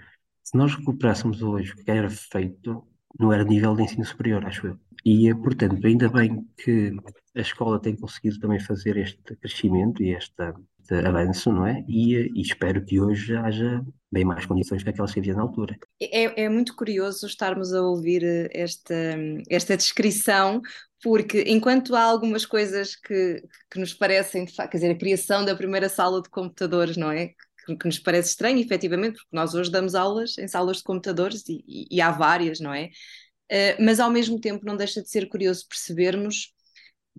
Se 0.47 0.57
nós 0.57 0.73
recuperássemos 0.77 1.43
hoje 1.43 1.73
o 1.73 1.77
que 1.77 1.91
era 1.91 2.09
feito, 2.09 2.87
não 3.19 3.33
era 3.33 3.43
nível 3.43 3.75
de 3.75 3.83
ensino 3.83 4.05
superior, 4.05 4.47
acho 4.47 4.69
eu. 4.69 4.79
E, 5.05 5.35
portanto, 5.35 5.85
ainda 5.85 6.09
bem 6.09 6.47
que 6.57 6.95
a 7.35 7.41
escola 7.41 7.81
tem 7.81 7.97
conseguido 7.97 8.39
também 8.39 8.61
fazer 8.61 8.97
este 8.97 9.35
crescimento 9.35 10.05
e 10.05 10.15
este, 10.15 10.55
este 10.81 11.05
avanço, 11.05 11.51
não 11.51 11.67
é? 11.67 11.85
E, 11.89 12.15
e, 12.15 12.41
espero 12.41 12.85
que 12.85 13.01
hoje 13.01 13.37
haja 13.37 13.85
bem 14.13 14.25
mais 14.25 14.47
condições 14.47 14.85
que 14.85 14.89
aquelas 14.89 15.13
que 15.13 15.19
havia 15.19 15.35
na 15.35 15.43
altura. 15.43 15.77
É, 16.01 16.45
é 16.45 16.49
muito 16.49 16.77
curioso 16.77 17.27
estarmos 17.27 17.75
a 17.75 17.83
ouvir 17.83 18.23
esta, 18.53 18.95
esta 19.51 19.77
descrição, 19.77 20.63
porque 21.03 21.43
enquanto 21.49 21.97
há 21.97 22.05
algumas 22.05 22.47
coisas 22.47 22.95
que, 22.95 23.43
que 23.69 23.81
nos 23.81 23.93
parecem, 23.93 24.47
quer 24.47 24.69
dizer, 24.71 24.93
a 24.93 24.99
criação 24.99 25.45
da 25.45 25.57
primeira 25.57 25.89
sala 25.89 26.23
de 26.23 26.31
computadores, 26.31 26.97
não 26.97 27.11
é? 27.11 27.33
Que, 27.75 27.87
nos 27.87 27.99
parece 27.99 28.31
estranho, 28.31 28.61
efetivamente, 28.61 29.17
porque 29.17 29.37
nós 29.37 29.55
hoje 29.55 29.71
damos 29.71 29.95
aulas 29.95 30.39
em 30.39 30.47
salas 30.47 30.79
de 30.79 30.83
computadores 30.85 31.49
e, 31.49 31.65
e, 31.67 31.97
e 31.97 32.01
há 32.01 32.11
várias, 32.11 32.61
não 32.61 32.73
é? 32.73 32.91
Uh, 33.51 33.85
mas 33.85 34.01
ao 34.01 34.11
mesmo 34.11 34.41
tempo 34.41 34.65
não 34.65 34.77
deixa 34.77 35.03
de 35.03 35.09
ser 35.09 35.29
curioso 35.29 35.67
percebermos 35.69 36.53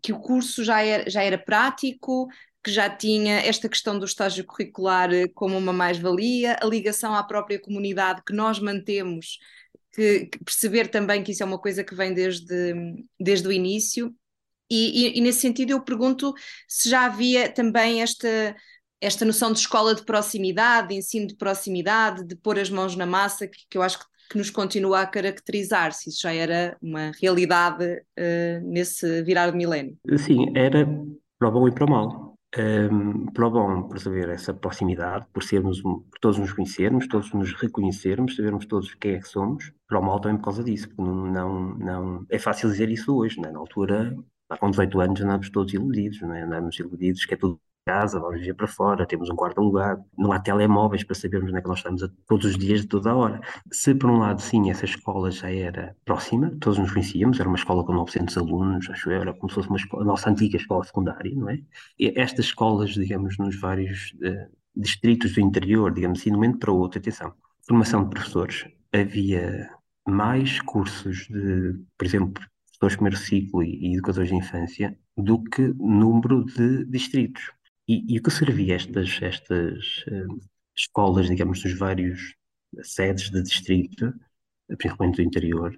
que 0.01 0.13
o 0.13 0.19
curso 0.19 0.63
já 0.63 0.81
era, 0.81 1.09
já 1.09 1.23
era 1.23 1.37
prático, 1.37 2.27
que 2.63 2.71
já 2.71 2.89
tinha 2.89 3.39
esta 3.39 3.69
questão 3.69 3.97
do 3.97 4.05
estágio 4.05 4.45
curricular 4.45 5.13
eh, 5.13 5.27
como 5.33 5.57
uma 5.57 5.73
mais-valia, 5.73 6.57
a 6.61 6.65
ligação 6.65 7.15
à 7.15 7.23
própria 7.23 7.59
comunidade 7.59 8.21
que 8.25 8.33
nós 8.33 8.59
mantemos, 8.59 9.39
que, 9.93 10.25
que, 10.25 10.43
perceber 10.43 10.89
também 10.89 11.23
que 11.23 11.31
isso 11.31 11.43
é 11.43 11.45
uma 11.45 11.59
coisa 11.59 11.83
que 11.83 11.95
vem 11.95 12.13
desde, 12.13 12.73
desde 13.19 13.47
o 13.47 13.51
início. 13.51 14.13
E, 14.69 15.15
e, 15.15 15.17
e 15.17 15.21
nesse 15.21 15.39
sentido 15.39 15.71
eu 15.71 15.81
pergunto 15.81 16.33
se 16.67 16.89
já 16.89 17.05
havia 17.05 17.49
também 17.49 18.01
esta 18.01 18.53
esta 19.01 19.25
noção 19.25 19.51
de 19.51 19.59
escola 19.59 19.93
de 19.93 20.03
proximidade, 20.03 20.89
de 20.89 20.95
ensino 20.95 21.27
de 21.27 21.35
proximidade, 21.35 22.23
de 22.23 22.35
pôr 22.35 22.59
as 22.59 22.69
mãos 22.69 22.95
na 22.95 23.05
massa, 23.05 23.47
que, 23.47 23.59
que 23.69 23.77
eu 23.77 23.81
acho 23.81 23.99
que, 23.99 24.05
que, 24.31 24.37
nos 24.37 24.49
continua 24.49 25.01
a 25.01 25.07
caracterizar, 25.07 25.93
se 25.93 26.09
isso 26.09 26.21
já 26.21 26.33
era 26.33 26.75
uma 26.81 27.11
realidade 27.21 27.85
uh, 27.85 28.61
nesse 28.63 29.23
virar 29.23 29.51
de 29.51 29.57
milénio. 29.57 29.97
Sim, 30.17 30.51
era 30.55 30.87
para 31.37 31.49
o 31.49 31.51
bom 31.51 31.67
e 31.67 31.71
para 31.71 31.85
o 31.85 31.89
mal. 31.89 32.27
Um, 32.57 33.25
para 33.27 33.45
o 33.45 33.51
bom, 33.51 33.83
por 33.83 33.99
saber 33.99 34.29
essa 34.29 34.53
proximidade, 34.53 35.25
por 35.33 35.43
sermos, 35.43 35.81
por 35.81 36.17
todos 36.21 36.39
nos 36.39 36.53
conhecermos, 36.53 37.07
todos 37.07 37.31
nos 37.33 37.53
reconhecermos, 37.53 38.35
sabermos 38.35 38.65
todos 38.65 38.93
quem 38.95 39.15
é 39.15 39.19
que 39.19 39.27
somos, 39.27 39.71
para 39.87 39.99
o 39.99 40.01
mal 40.01 40.19
também 40.19 40.37
por 40.37 40.45
causa 40.45 40.63
disso, 40.63 40.87
porque 40.87 41.01
não, 41.01 41.27
não, 41.27 41.77
não 41.77 42.25
é 42.29 42.39
fácil 42.39 42.69
dizer 42.69 42.89
isso 42.89 43.15
hoje, 43.15 43.39
né? 43.39 43.51
na 43.51 43.59
altura, 43.59 44.15
há 44.49 44.57
com 44.57 44.71
18 44.71 44.99
anos 45.01 45.21
andamos 45.21 45.49
todos 45.49 45.73
iludidos, 45.73 46.21
né? 46.21 46.43
andamos 46.43 46.79
iludidos 46.79 47.25
que 47.25 47.33
é 47.33 47.37
tudo 47.37 47.59
casa, 47.88 48.20
vamos 48.20 48.41
viver 48.41 48.53
para 48.53 48.67
fora, 48.67 49.06
temos 49.06 49.29
um 49.29 49.36
quarto 49.36 49.60
alugado, 49.60 50.03
não 50.17 50.34
há 50.34 50.39
telemóveis 50.39 51.06
para 51.06 51.15
sabermos 51.15 51.50
onde 51.50 51.60
é 51.60 51.62
que 51.62 51.70
nós 51.70 51.79
estamos 51.79 52.01
todos 52.27 52.46
os 52.46 52.58
dias, 52.58 52.82
de 52.82 52.88
toda 52.88 53.12
a 53.12 53.15
hora. 53.15 53.41
Se 53.72 53.96
por 53.96 54.10
um 54.10 54.17
lado, 54.17 54.41
sim, 54.41 54.70
essa 54.70 54.84
escola 54.84 55.32
já 55.32 55.50
era 55.50 55.96
próxima, 56.03 56.51
todos 56.60 56.77
nos 56.77 56.91
conhecíamos, 56.91 57.39
era 57.39 57.48
uma 57.48 57.58
escola 57.58 57.86
com 57.86 57.94
900 57.94 58.38
alunos, 58.38 58.89
acho 58.89 59.10
eu, 59.10 59.22
era 59.22 59.34
como 59.34 59.50
se 59.50 59.56
fosse 59.56 59.70
uma 59.70 59.77
escola, 59.77 60.03
a 60.03 60.06
nossa 60.06 60.29
antiga 60.29 60.58
escola 60.58 60.84
secundária, 60.84 61.34
não 61.34 61.50
é? 61.50 61.60
E 61.98 62.13
estas 62.20 62.48
escolas, 62.48 62.89
digamos, 62.89 63.38
nos 63.38 63.58
vários 63.58 64.13
uh, 64.15 64.51
distritos 64.75 65.34
do 65.34 65.39
interior, 65.39 65.94
digamos 65.94 66.20
assim, 66.20 66.29
de 66.29 66.36
um 66.36 66.39
momento 66.39 66.60
para 66.60 66.72
o 66.72 66.77
outro, 66.77 67.00
atenção, 67.00 67.34
formação 67.65 68.03
de 68.03 68.10
professores, 68.10 68.65
havia 68.91 69.70
mais 70.06 70.60
cursos 70.62 71.27
de, 71.29 71.74
por 71.98 72.06
exemplo, 72.06 72.44
professores 72.79 72.91
de 72.91 72.98
primeiro 72.98 73.17
ciclo 73.17 73.63
e, 73.63 73.88
e 73.88 73.94
educadores 73.94 74.29
de 74.29 74.36
infância 74.36 74.98
do 75.17 75.44
que 75.44 75.74
número 75.79 76.46
de 76.46 76.86
distritos. 76.86 77.51
E, 77.88 78.15
e 78.15 78.20
o 78.20 78.24
que 78.24 78.32
servia 78.32 78.75
estas, 78.75 79.20
estas 79.22 80.03
uh, 80.08 80.39
escolas, 80.75 81.27
digamos, 81.27 81.62
dos 81.63 81.74
vários 81.77 82.36
sedes 82.84 83.29
de 83.29 83.41
distrito, 83.41 84.13
principalmente 84.77 85.17
do 85.17 85.22
interior, 85.24 85.74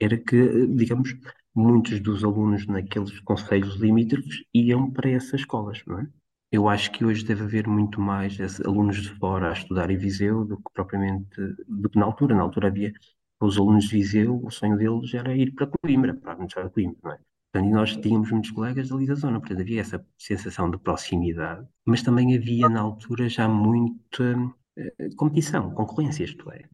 era 0.00 0.16
que, 0.16 0.66
digamos, 0.68 1.14
muitos 1.54 2.00
dos 2.00 2.22
alunos 2.24 2.66
naqueles 2.66 3.18
conselhos 3.20 3.76
limítrofes 3.76 4.44
iam 4.54 4.90
para 4.92 5.10
essas 5.10 5.40
escolas, 5.40 5.82
não 5.86 6.00
é? 6.00 6.08
Eu 6.50 6.68
acho 6.68 6.90
que 6.92 7.04
hoje 7.04 7.24
deve 7.24 7.42
haver 7.42 7.66
muito 7.68 8.00
mais 8.00 8.38
alunos 8.62 9.02
de 9.02 9.10
fora 9.18 9.50
a 9.50 9.52
estudar 9.52 9.90
em 9.90 9.98
Viseu 9.98 10.44
do 10.46 10.56
que 10.56 10.72
propriamente 10.72 11.36
do 11.68 11.90
que 11.90 11.98
na 11.98 12.06
altura. 12.06 12.34
Na 12.34 12.42
altura 12.42 12.68
havia 12.68 12.92
os 13.40 13.58
alunos 13.58 13.84
de 13.84 13.96
Viseu, 13.96 14.40
o 14.42 14.50
sonho 14.50 14.76
deles 14.76 15.12
era 15.14 15.36
ir 15.36 15.52
para 15.54 15.66
Coimbra, 15.66 16.14
para 16.14 16.32
a 16.32 16.34
Universidade 16.36 16.68
de 16.68 16.74
Coimbra, 16.74 16.98
não 17.02 17.12
é? 17.12 17.18
Portanto, 17.50 17.70
e 17.70 17.72
nós 17.72 17.96
tínhamos 17.96 18.30
muitos 18.30 18.50
colegas 18.50 18.92
ali 18.92 19.06
da 19.06 19.14
zona, 19.14 19.40
portanto 19.40 19.60
havia 19.60 19.80
essa 19.80 20.04
sensação 20.18 20.70
de 20.70 20.78
proximidade, 20.78 21.66
mas 21.84 22.02
também 22.02 22.36
havia 22.36 22.68
na 22.68 22.80
altura 22.80 23.28
já 23.28 23.48
muita 23.48 24.36
uh, 24.36 25.16
competição, 25.16 25.70
concorrência, 25.72 26.24
isto 26.24 26.50
é. 26.50 26.64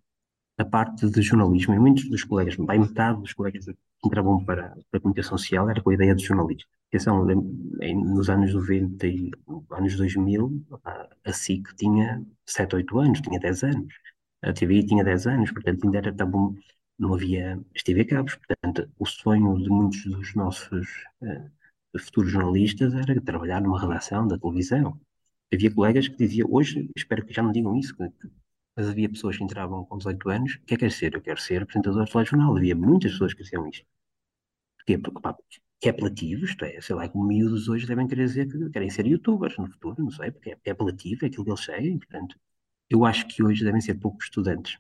A 0.59 0.64
parte 0.64 1.09
de 1.09 1.23
jornalismo, 1.23 1.75
e 1.75 1.78
muitos 1.78 2.09
dos 2.09 2.25
colegas, 2.25 2.57
bem 2.57 2.81
metade 2.81 3.21
dos 3.21 3.33
colegas 3.33 3.64
que 3.66 3.75
entravam 4.04 4.45
para, 4.45 4.71
para 4.90 4.99
a 4.99 5.00
comunicação 5.00 5.38
social 5.38 5.69
era 5.69 5.83
com 5.83 5.90
a 5.90 5.95
ideia 5.95 6.14
de 6.14 6.25
jornalismo. 6.25 6.69
Atenção, 6.88 7.25
nos 7.25 8.31
anos 8.31 8.54
90 8.54 9.07
e 9.07 9.31
anos 9.71 9.97
2000, 9.97 10.64
a 11.25 11.33
SIC 11.33 11.75
tinha 11.76 12.25
7, 12.47 12.76
8 12.76 12.99
anos, 12.99 13.21
tinha 13.21 13.40
10 13.40 13.64
anos. 13.64 13.95
A 14.43 14.52
TVI 14.52 14.87
tinha 14.87 15.02
10 15.02 15.26
anos, 15.26 15.50
portanto 15.50 15.85
ainda 15.85 15.99
era, 15.99 16.11
estava 16.11 16.37
não 16.98 17.14
havia 17.14 17.60
as 17.74 17.82
TV 17.82 18.04
cabos, 18.04 18.36
portanto, 18.36 18.90
o 18.98 19.06
sonho 19.06 19.58
de 19.62 19.68
muitos 19.68 20.04
dos 20.06 20.34
nossos 20.34 20.88
uh, 21.22 21.50
futuros 21.98 22.30
jornalistas 22.32 22.94
era 22.94 23.20
trabalhar 23.20 23.60
numa 23.60 23.80
redação 23.80 24.26
da 24.26 24.38
televisão. 24.38 25.00
Havia 25.52 25.72
colegas 25.72 26.08
que 26.08 26.16
diziam, 26.16 26.48
hoje, 26.50 26.90
espero 26.96 27.24
que 27.24 27.32
já 27.34 27.42
não 27.42 27.52
digam 27.52 27.76
isso, 27.76 27.94
mas 28.76 28.88
havia 28.88 29.08
pessoas 29.08 29.36
que 29.36 29.44
entravam 29.44 29.84
com 29.84 29.98
18 29.98 30.28
anos, 30.30 30.54
o 30.54 30.60
que 30.60 30.74
é 30.74 30.76
que 30.76 30.84
quer 30.84 30.92
ser? 30.92 31.14
Eu 31.14 31.22
quero 31.22 31.40
ser 31.40 31.62
apresentador 31.62 32.04
de 32.04 32.12
telejornal. 32.12 32.56
Havia 32.56 32.74
muitas 32.74 33.12
pessoas 33.12 33.34
que 33.34 33.42
diziam 33.42 33.68
isto. 33.68 33.86
Porque, 34.78 34.98
pá, 35.20 35.36
que 35.80 35.88
é 35.88 35.90
apelativo, 35.90 36.44
isto 36.44 36.64
é, 36.64 36.80
sei 36.80 36.94
lá, 36.96 37.08
como 37.08 37.26
miúdos 37.26 37.68
hoje 37.68 37.86
devem 37.86 38.06
querer 38.08 38.26
dizer 38.26 38.50
que 38.50 38.70
querem 38.70 38.90
ser 38.90 39.06
youtubers 39.06 39.56
no 39.58 39.66
futuro, 39.70 40.02
não 40.02 40.10
sei, 40.10 40.30
porque 40.30 40.50
é, 40.50 40.58
é 40.64 40.70
apelativo, 40.70 41.24
é 41.24 41.28
aquilo 41.28 41.44
que 41.44 41.50
eles 41.50 41.64
seguem, 41.64 41.98
portanto, 41.98 42.38
eu 42.90 43.04
acho 43.04 43.26
que 43.28 43.42
hoje 43.42 43.64
devem 43.64 43.80
ser 43.80 43.94
poucos 43.94 44.26
estudantes 44.26 44.78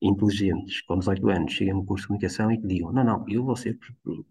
inteligentes, 0.00 0.80
com 0.82 0.98
18 0.98 1.28
anos, 1.28 1.52
cheguem 1.52 1.74
no 1.74 1.84
curso 1.84 2.02
de 2.02 2.08
comunicação 2.08 2.50
e 2.50 2.58
que 2.58 2.66
digam: 2.66 2.92
não, 2.92 3.04
não, 3.04 3.24
eu 3.28 3.44
vou 3.44 3.56
ser 3.56 3.78
uh, 4.06 4.26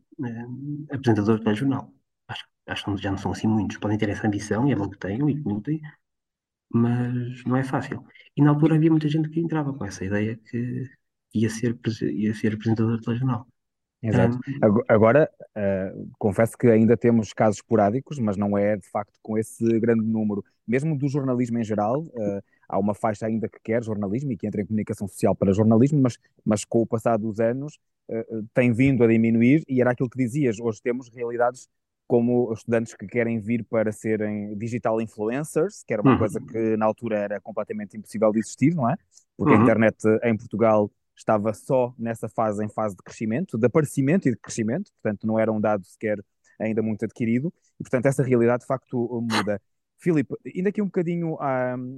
apresentador 0.92 1.38
de 1.38 1.44
telejornal. 1.44 1.94
Acho, 2.28 2.46
acho 2.68 2.86
que 2.86 2.98
já 2.98 3.12
não 3.12 3.18
são 3.18 3.32
assim 3.32 3.48
muitos. 3.48 3.78
Podem 3.78 3.98
ter 3.98 4.10
essa 4.10 4.28
ambição, 4.28 4.68
e 4.68 4.72
é 4.72 4.76
bom 4.76 4.90
que 4.90 4.98
tenham 4.98 5.30
e 5.30 5.36
que 5.36 5.48
lutem, 5.48 5.82
mas 6.72 7.44
não 7.46 7.56
é 7.56 7.64
fácil. 7.64 8.04
E 8.36 8.42
na 8.42 8.52
altura 8.52 8.76
havia 8.76 8.92
muita 8.92 9.08
gente 9.08 9.30
que 9.30 9.40
entrava 9.40 9.74
com 9.74 9.86
essa 9.86 10.04
ideia 10.06 10.36
que 10.38 10.90
ia 11.34 11.50
ser, 11.50 11.78
ia 12.02 12.34
ser 12.34 12.54
apresentador 12.54 12.98
de 12.98 13.04
telejornal. 13.04 13.48
Exato. 14.02 14.40
Agora, 14.88 15.30
uh, 15.58 16.10
confesso 16.18 16.58
que 16.58 16.68
ainda 16.68 16.96
temos 16.96 17.34
casos 17.34 17.58
esporádicos, 17.58 18.18
mas 18.18 18.38
não 18.38 18.58
é 18.58 18.78
de 18.78 18.88
facto 18.88 19.20
com 19.22 19.38
esse 19.38 19.80
grande 19.80 20.06
número. 20.06 20.44
Mesmo 20.66 20.98
do 20.98 21.10
jornalismo 21.10 21.60
em 21.60 21.64
geral, 21.64 22.02
uh, 22.02 22.44
há 22.70 22.78
uma 22.78 22.94
faixa 22.94 23.26
ainda 23.26 23.50
que 23.50 23.60
quer 23.62 23.84
jornalismo 23.84 24.32
e 24.32 24.38
que 24.38 24.46
entra 24.48 24.62
em 24.62 24.66
comunicação 24.66 25.08
social 25.08 25.36
para 25.36 25.52
jornalismo, 25.52 26.00
mas, 26.00 26.18
mas 26.46 26.64
com 26.64 26.82
o 26.82 26.88
passar 26.88 27.18
dos 27.18 27.40
anos 27.40 27.80
uh, 28.10 28.48
tem 28.54 28.72
vindo 28.72 29.04
a 29.04 29.08
diminuir 29.08 29.64
e 29.68 29.82
era 29.82 29.92
aquilo 29.92 30.10
que 30.10 30.18
dizias, 30.18 30.60
hoje 30.60 30.80
temos 30.82 31.10
realidades 31.10 31.68
como 32.08 32.52
estudantes 32.54 32.96
que 32.96 33.06
querem 33.06 33.40
vir 33.40 33.64
para 33.64 33.92
serem 33.92 34.58
digital 34.58 35.00
influencers, 35.00 35.84
que 35.84 35.94
era 35.94 36.02
uma 36.02 36.14
uhum. 36.14 36.18
coisa 36.18 36.40
que 36.40 36.76
na 36.76 36.86
altura 36.86 37.20
era 37.20 37.40
completamente 37.40 37.96
impossível 37.96 38.32
de 38.32 38.40
existir, 38.40 38.74
não 38.74 38.90
é? 38.90 38.96
Porque 39.38 39.54
uhum. 39.54 39.60
a 39.60 39.64
internet 39.64 39.98
em 40.24 40.36
Portugal 40.36 40.92
estava 41.16 41.54
só 41.54 41.94
nessa 42.00 42.28
fase, 42.28 42.66
em 42.66 42.70
fase 42.70 42.96
de 42.96 43.04
crescimento, 43.04 43.60
de 43.60 43.66
aparecimento 43.68 44.28
e 44.28 44.32
de 44.32 44.38
crescimento, 44.38 44.92
portanto 44.94 45.28
não 45.28 45.38
era 45.38 45.52
um 45.52 45.62
dado 45.62 45.86
sequer 45.86 46.18
ainda 46.60 46.82
muito 46.82 47.06
adquirido, 47.06 47.54
e 47.80 47.84
portanto 47.84 48.08
essa 48.08 48.24
realidade 48.24 48.62
de 48.62 48.68
facto 48.68 49.22
muda. 49.22 49.62
Filipe, 50.00 50.34
indo 50.56 50.70
aqui 50.70 50.82
um 50.82 50.86
bocadinho 50.86 51.38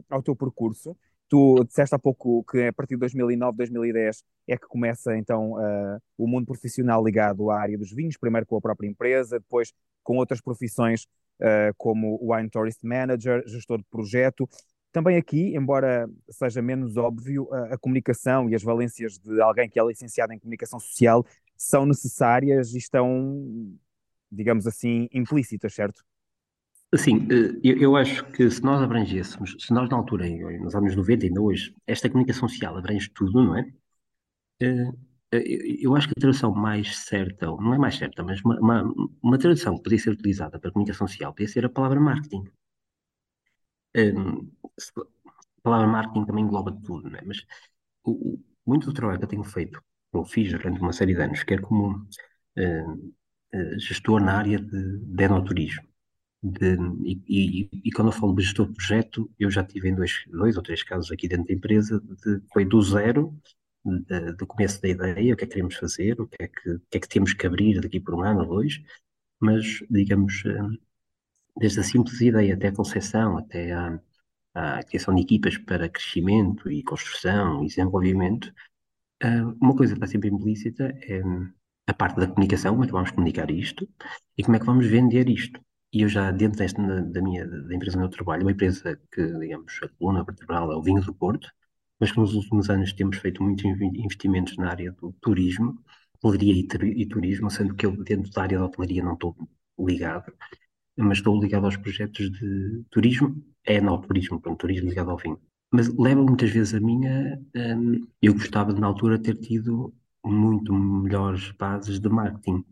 ao 0.10 0.24
teu 0.24 0.36
percurso, 0.36 0.98
tu 1.30 1.64
disseste 1.64 1.96
há 1.96 2.00
pouco 2.00 2.44
que 2.44 2.68
a 2.68 2.74
partir 2.74 2.96
de 2.96 3.00
2009, 3.00 3.56
2010 3.58 4.24
é 4.50 4.58
que 4.58 4.68
começa 4.68 5.16
então 5.16 5.54
uh, 5.54 6.02
o 6.18 6.28
mundo 6.28 6.46
profissional 6.46 7.02
ligado 7.02 7.50
à 7.50 7.62
área 7.62 7.78
dos 7.78 7.94
vinhos, 7.94 8.18
primeiro 8.18 8.46
com 8.46 8.58
a 8.58 8.62
própria 8.62 8.88
empresa, 8.88 9.40
depois 9.40 9.72
com 10.04 10.18
outras 10.18 10.42
profissões 10.42 11.04
uh, 11.40 11.74
como 11.78 12.20
Wine 12.22 12.50
Tourist 12.50 12.80
Manager, 12.84 13.44
gestor 13.48 13.78
de 13.78 13.86
projeto. 13.90 14.50
Também 14.92 15.16
aqui, 15.16 15.56
embora 15.56 16.10
seja 16.30 16.62
menos 16.62 16.98
óbvio, 16.98 17.48
a, 17.54 17.76
a 17.76 17.78
comunicação 17.78 18.50
e 18.50 18.56
as 18.56 18.64
valências 18.64 19.18
de 19.18 19.40
alguém 19.42 19.70
que 19.70 19.80
é 19.80 19.86
licenciado 19.86 20.34
em 20.34 20.40
comunicação 20.40 20.80
social 20.80 21.26
são 21.56 21.86
necessárias 21.86 22.74
e 22.74 22.78
estão, 22.80 23.72
digamos 24.30 24.68
assim, 24.68 25.08
implícitas, 25.14 25.74
certo? 25.74 26.04
Assim, 26.94 27.26
eh, 27.32 27.60
eu, 27.64 27.96
acho 27.96 28.26
que 28.32 28.50
se 28.50 28.62
nós 28.64 28.82
abrangêssemos, 28.82 29.56
se 29.60 29.74
nós 29.74 29.90
na 29.90 29.96
altura, 29.98 30.28
nos 30.60 30.76
anos 30.76 30.96
90, 30.96 31.26
ainda 31.26 31.42
hoje, 31.42 31.74
esta 31.88 32.10
comunicação 32.10 32.50
social 32.50 32.78
abrange 32.78 33.10
tudo, 33.14 33.42
não 33.44 33.56
é? 33.58 33.66
Eh, 34.62 34.92
eh, 35.34 35.78
eu 35.86 35.96
acho 35.96 36.08
que 36.08 36.14
a 36.18 36.22
tradução 36.22 36.54
mais 36.54 36.98
certa, 37.06 37.48
não 37.48 37.74
é 37.74 37.78
mais 37.78 37.98
certa, 37.98 38.24
mas 38.24 38.42
uma, 38.44 38.60
uma, 38.60 38.94
uma 39.24 39.40
tradução 39.40 39.78
que 39.78 39.84
podia 39.84 40.00
ser 40.00 40.12
utilizada 40.12 40.60
para 40.60 40.72
comunicação 40.72 41.08
social 41.08 41.34
podia 41.34 41.48
ser 41.50 41.66
a 41.66 41.70
palavra 41.70 42.00
marketing. 42.00 42.44
a 44.98 45.62
palavra 45.64 45.88
marketing 45.88 46.26
também 46.26 46.44
engloba 46.44 46.72
tudo, 46.86 47.10
não 47.10 47.18
é? 47.20 47.22
Mas 47.26 47.46
o, 48.04 48.40
muito 48.66 48.88
do 48.88 48.94
trabalho 48.94 49.20
que 49.20 49.26
eu 49.26 49.30
tenho 49.30 49.44
feito, 49.44 49.82
ou 50.14 50.26
fiz 50.26 50.52
durante 50.52 50.82
uma 50.82 50.94
série 50.94 51.14
de 51.16 51.22
anos, 51.22 51.44
quer 51.44 51.62
como 51.62 52.08
gestor 53.80 54.22
na 54.22 54.38
área 54.38 54.60
de, 54.60 55.00
de 55.00 55.24
de, 56.44 56.76
e, 57.04 57.22
e, 57.28 57.70
e, 57.86 57.92
quando 57.92 58.10
eu 58.10 58.12
falo 58.12 58.36
de 58.36 58.44
gestor 58.44 58.68
de 58.68 58.74
projeto, 58.74 59.30
eu 59.40 59.50
já 59.52 59.64
tive 59.64 59.90
em 59.90 59.96
dois, 59.96 60.24
dois 60.28 60.58
ou 60.58 60.64
três 60.64 60.84
casos 60.84 61.12
aqui 61.12 61.28
dentro 61.28 61.48
da 61.48 61.54
empresa, 61.54 62.00
de, 62.02 62.42
foi 62.52 62.66
do 62.66 62.82
zero, 62.82 63.36
de, 63.86 64.34
do 64.34 64.48
começo 64.48 64.82
da 64.82 64.90
ideia, 64.90 65.34
o 65.34 65.38
que 65.38 65.44
é 65.44 65.48
que 65.48 65.54
queremos 65.54 65.76
fazer, 65.76 66.20
o 66.20 66.28
que 66.28 66.44
é 66.44 66.48
que, 66.48 66.80
que, 66.90 66.98
é 66.98 67.00
que 67.00 67.08
temos 67.10 67.34
que 67.34 67.46
abrir 67.48 67.80
daqui 67.82 68.00
por 68.00 68.16
um 68.16 68.22
ano 68.24 68.42
ou 68.42 68.48
dois, 68.48 68.82
mas, 69.40 69.66
digamos, 69.90 70.44
eh, 70.46 70.78
desde 71.58 71.80
a 71.82 71.84
simples 71.84 72.22
ideia 72.22 72.54
até 72.56 72.68
a 72.70 72.76
concepção, 72.76 73.38
até 73.38 73.72
a, 73.74 74.00
a 74.54 74.84
criação 74.84 75.16
de 75.16 75.22
equipas 75.22 75.58
para 75.58 75.90
crescimento 75.90 76.72
e 76.72 76.84
construção 76.84 77.64
e 77.64 77.68
desenvolvimento, 77.68 78.54
eh, 79.22 79.44
uma 79.62 79.76
coisa 79.76 79.94
que 79.94 80.00
está 80.00 80.08
sempre 80.08 80.30
implícita 80.30 80.86
é 81.04 81.22
a 81.88 81.94
parte 81.94 82.20
da 82.20 82.28
comunicação, 82.28 82.74
como 82.74 82.84
é 82.86 82.88
que 82.88 82.94
vamos 82.94 83.12
comunicar 83.12 83.52
isto 83.52 83.88
e 84.38 84.44
como 84.44 84.56
é 84.58 84.60
que 84.60 84.66
vamos 84.66 84.86
vender 84.88 85.30
isto. 85.30 85.60
E 85.94 86.02
eu 86.04 86.10
já, 86.10 86.32
dentro 86.32 86.58
desta, 86.60 86.82
da 87.02 87.22
minha 87.22 87.46
da 87.48 87.76
empresa 87.76 87.98
onde 87.98 88.08
eu 88.08 88.10
trabalho, 88.10 88.44
uma 88.44 88.52
empresa 88.52 89.00
que, 89.12 89.24
digamos, 89.40 89.80
a 89.84 89.90
coluna 89.90 90.24
vertebral 90.24 90.72
é 90.72 90.76
o 90.76 90.82
vinho 90.84 91.02
do 91.02 91.14
Porto, 91.14 91.50
mas 92.00 92.12
que 92.12 92.20
nos 92.20 92.34
últimos 92.34 92.70
anos 92.70 92.94
temos 92.94 93.18
feito 93.18 93.44
muitos 93.44 93.66
investimentos 93.66 94.58
na 94.58 94.70
área 94.70 94.92
do 94.94 95.14
turismo, 95.22 95.78
hotelaria 96.24 96.54
e, 96.96 97.06
turismo, 97.08 97.50
sendo 97.52 97.76
que 97.76 97.86
eu, 97.86 97.92
dentro 98.04 98.32
da 98.32 98.42
área 98.44 98.60
da 98.60 98.66
hotelaria, 98.66 99.04
não 99.04 99.14
estou 99.14 99.36
ligado. 99.80 100.32
mas 100.98 101.20
estou 101.20 101.42
ligado 101.42 101.66
aos 101.66 101.78
projetos 101.78 102.32
de 102.32 102.84
turismo, 102.92 103.44
é 103.66 103.82
no 103.82 104.00
turismo, 104.02 104.40
pronto, 104.42 104.60
turismo 104.60 104.90
ligado 104.90 105.12
ao 105.12 105.18
vinho. 105.18 105.40
Mas 105.72 105.88
leva 105.98 106.22
muitas 106.24 106.52
vezes 106.52 106.74
a 106.74 106.80
minha, 106.82 107.40
hum, 107.56 108.08
eu 108.22 108.34
gostava 108.34 108.74
na 108.74 108.88
altura 108.88 109.20
ter 109.22 109.36
tido 109.38 109.94
muito 110.26 110.74
melhores 110.74 111.52
bases 111.54 112.00
de 112.00 112.10
marketing. 112.10 112.64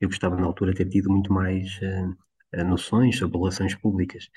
Eu 0.00 0.08
gostava 0.08 0.36
na 0.36 0.46
altura 0.46 0.74
ter 0.74 0.88
tido 0.88 1.10
muito 1.10 1.32
mais 1.32 1.78
uh, 1.82 2.16
noções 2.64 3.18
sobre 3.18 3.38
relações 3.38 3.74
públicas. 3.74 4.28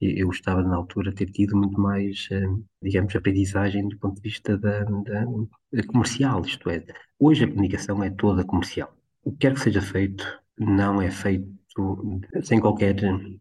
Eu, 0.00 0.28
gostava 0.28 0.62
na 0.62 0.76
altura 0.76 1.12
ter 1.12 1.26
tido 1.26 1.56
muito 1.56 1.80
mais, 1.80 2.28
uh, 2.30 2.64
digamos, 2.80 3.14
aprendizagem 3.16 3.88
do 3.88 3.98
ponto 3.98 4.14
de 4.16 4.22
vista 4.22 4.56
da, 4.56 4.84
da, 4.84 5.82
comercial, 5.88 6.40
isto 6.42 6.70
é, 6.70 6.84
hoje 7.18 7.44
a 7.44 7.48
comunicação 7.48 8.02
é 8.04 8.10
toda 8.10 8.44
comercial. 8.44 8.94
O 9.24 9.32
que 9.32 9.38
quer 9.38 9.54
que 9.54 9.60
seja 9.60 9.82
feito, 9.82 10.24
não 10.56 11.02
é 11.02 11.10
feito 11.10 11.48
sem 12.42 12.60
qualquer 12.60 12.96
uh, 13.04 13.40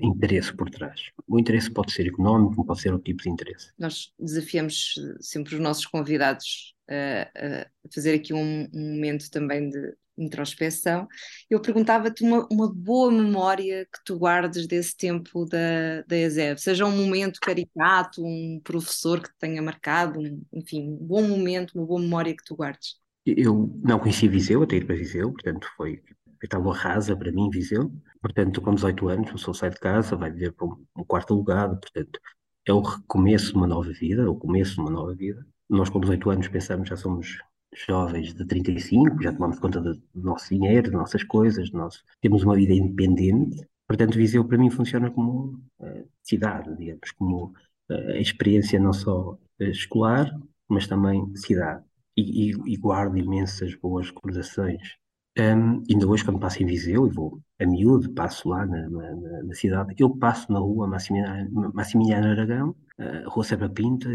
interesse 0.00 0.52
por 0.54 0.70
trás. 0.70 1.10
O 1.26 1.40
interesse 1.40 1.70
pode 1.70 1.92
ser 1.92 2.06
económico, 2.06 2.64
pode 2.64 2.80
ser 2.80 2.92
outro 2.92 3.04
tipo 3.04 3.24
de 3.24 3.30
interesse. 3.30 3.72
Nós 3.76 4.12
desafiamos 4.18 4.94
sempre 5.20 5.54
os 5.54 5.60
nossos 5.60 5.86
convidados 5.86 6.74
a, 6.88 7.22
a 7.36 7.66
fazer 7.92 8.14
aqui 8.14 8.32
um, 8.32 8.68
um, 8.72 8.94
momento 8.94 9.30
também 9.30 9.68
de 9.68 9.96
introspeção. 10.16 11.06
Eu 11.48 11.60
perguntava-te 11.60 12.22
uma, 12.22 12.46
uma, 12.50 12.72
boa 12.72 13.10
memória 13.10 13.86
que 13.86 14.04
tu 14.04 14.18
guardes 14.18 14.66
desse 14.66 14.96
tempo 14.96 15.44
da, 15.46 16.02
da 16.06 16.16
ESEV, 16.16 16.58
seja 16.58 16.86
um 16.86 16.96
momento 16.96 17.38
caricato, 17.40 18.24
um 18.24 18.60
professor 18.62 19.20
que 19.20 19.28
te 19.28 19.38
tenha 19.38 19.62
marcado, 19.62 20.20
um, 20.20 20.42
enfim, 20.52 20.88
um 20.88 20.96
bom 20.96 21.22
momento, 21.22 21.78
uma 21.78 21.86
boa 21.86 22.00
memória 22.00 22.34
que 22.34 22.44
tu 22.44 22.54
guardes. 22.54 22.96
Eu 23.24 23.78
não 23.82 23.98
conheci 23.98 24.28
Viseu, 24.28 24.62
até 24.62 24.76
ir 24.76 24.86
para 24.86 24.94
Viseu, 24.94 25.32
portanto 25.32 25.66
foi 25.76 26.00
estava 26.46 26.72
rasa 26.72 27.16
para 27.16 27.32
mim, 27.32 27.50
Viseu. 27.50 27.92
Portanto, 28.20 28.60
com 28.60 28.74
18 28.74 29.08
anos, 29.08 29.30
o 29.30 29.32
pessoa 29.34 29.54
sai 29.54 29.70
de 29.70 29.78
casa, 29.78 30.16
vai 30.16 30.30
viver 30.30 30.52
para 30.52 30.66
um, 30.66 31.04
quarto 31.06 31.34
alugado, 31.34 31.78
portanto, 31.78 32.18
é 32.66 32.72
o 32.72 32.80
recomeço 32.80 33.52
de 33.52 33.56
uma 33.56 33.66
nova 33.66 33.92
vida, 33.92 34.22
é 34.22 34.26
o 34.26 34.34
começo 34.34 34.74
de 34.74 34.80
uma 34.80 34.90
nova 34.90 35.14
vida. 35.14 35.46
Nós, 35.68 35.88
com 35.88 36.00
18 36.00 36.30
anos, 36.30 36.48
pensamos 36.48 36.88
já 36.88 36.96
somos 36.96 37.38
jovens 37.86 38.34
de 38.34 38.44
35, 38.46 39.22
já 39.22 39.32
tomamos 39.32 39.58
conta 39.58 39.80
do 39.80 40.00
nosso 40.14 40.48
dinheiro, 40.48 40.90
das 40.90 41.00
nossas 41.00 41.24
coisas, 41.24 41.70
nós 41.72 42.02
temos 42.20 42.42
uma 42.42 42.54
vida 42.54 42.72
independente. 42.72 43.66
Portanto, 43.86 44.16
Viseu 44.16 44.44
para 44.44 44.58
mim 44.58 44.70
funciona 44.70 45.10
como 45.10 45.60
uh, 45.80 46.08
cidade, 46.22 46.74
digamos, 46.76 47.10
como 47.12 47.52
uh, 47.90 48.10
experiência 48.18 48.80
não 48.80 48.92
só 48.92 49.32
uh, 49.32 49.64
escolar, 49.64 50.30
mas 50.68 50.86
também 50.86 51.34
cidade. 51.36 51.84
E, 52.16 52.50
e, 52.50 52.72
e 52.72 52.76
guardo 52.76 53.18
imensas 53.18 53.74
boas 53.74 54.06
recordações 54.06 54.96
um, 55.38 55.82
ainda 55.90 56.08
hoje, 56.08 56.24
quando 56.24 56.40
passo 56.40 56.62
em 56.62 56.66
Viseu 56.66 57.06
e 57.06 57.10
vou 57.10 57.38
a 57.60 57.66
miúdo, 57.66 58.10
passo 58.14 58.48
lá 58.48 58.64
na, 58.64 58.88
na, 58.88 59.42
na 59.42 59.54
cidade, 59.54 59.94
eu 59.98 60.08
passo 60.16 60.50
na 60.50 60.58
rua 60.58 60.86
Maximiliano, 60.86 61.72
Maximiliano 61.74 62.28
Aragão, 62.28 62.70
uh, 62.98 63.28
Rua 63.28 63.44
Serra 63.44 63.68
Pinto, 63.68 64.08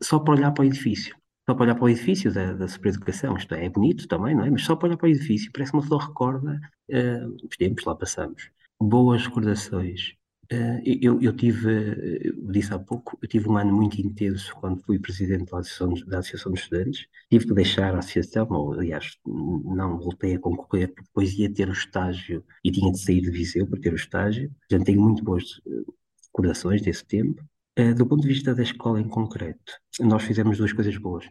só 0.00 0.20
para 0.20 0.34
olhar 0.34 0.52
para 0.52 0.62
o 0.62 0.66
edifício. 0.66 1.16
Só 1.48 1.54
para 1.54 1.64
olhar 1.64 1.74
para 1.76 1.84
o 1.84 1.88
edifício 1.88 2.30
da, 2.30 2.52
da 2.52 2.66
Educação, 2.66 3.34
isto 3.34 3.54
é, 3.54 3.64
é 3.64 3.70
bonito 3.70 4.06
também, 4.06 4.34
não 4.34 4.44
é? 4.44 4.50
Mas 4.50 4.64
só 4.64 4.76
para 4.76 4.88
olhar 4.88 4.98
para 4.98 5.06
o 5.06 5.10
edifício, 5.10 5.50
parece 5.50 5.70
que 5.70 5.78
uma 5.78 5.82
pessoa 5.82 6.04
recorda 6.04 6.60
uh, 6.90 7.36
os 7.48 7.56
tempos 7.56 7.86
lá 7.86 7.94
passamos. 7.94 8.50
Boas 8.78 9.24
recordações. 9.26 10.12
Uh, 10.52 10.82
eu, 10.84 11.18
eu 11.22 11.34
tive, 11.34 12.20
eu 12.22 12.52
disse 12.52 12.74
há 12.74 12.78
pouco, 12.78 13.18
eu 13.22 13.26
tive 13.26 13.48
um 13.48 13.56
ano 13.56 13.72
muito 13.72 13.98
intenso 13.98 14.54
quando 14.56 14.82
fui 14.82 14.98
presidente 14.98 15.50
da 15.50 15.60
Associação, 15.60 15.94
da 16.06 16.18
Associação 16.18 16.52
de 16.52 16.60
Estudantes. 16.60 17.06
Tive 17.30 17.46
que 17.46 17.54
deixar 17.54 17.94
a 17.94 17.98
associação, 18.00 18.46
ou 18.50 18.74
aliás, 18.74 19.16
não 19.26 19.98
voltei 19.98 20.34
a 20.34 20.38
concorrer, 20.38 20.88
porque 20.88 21.04
depois 21.04 21.32
ia 21.32 21.50
ter 21.50 21.70
o 21.70 21.72
estágio 21.72 22.44
e 22.62 22.70
tinha 22.70 22.92
de 22.92 23.00
sair 23.00 23.22
de 23.22 23.30
Viseu 23.30 23.66
para 23.66 23.80
ter 23.80 23.94
o 23.94 23.96
estágio. 23.96 24.50
Já 24.70 24.78
tenho 24.80 25.00
muito 25.00 25.24
boas 25.24 25.62
eh, 25.66 25.92
recordações 26.26 26.82
desse 26.82 27.06
tempo. 27.06 27.42
Uh, 27.78 27.94
do 27.94 28.06
ponto 28.06 28.22
de 28.22 28.28
vista 28.28 28.54
da 28.54 28.62
escola 28.62 29.00
em 29.00 29.08
concreto, 29.08 29.72
nós 30.00 30.24
fizemos 30.24 30.58
duas 30.58 30.72
coisas 30.72 30.96
boas. 30.96 31.28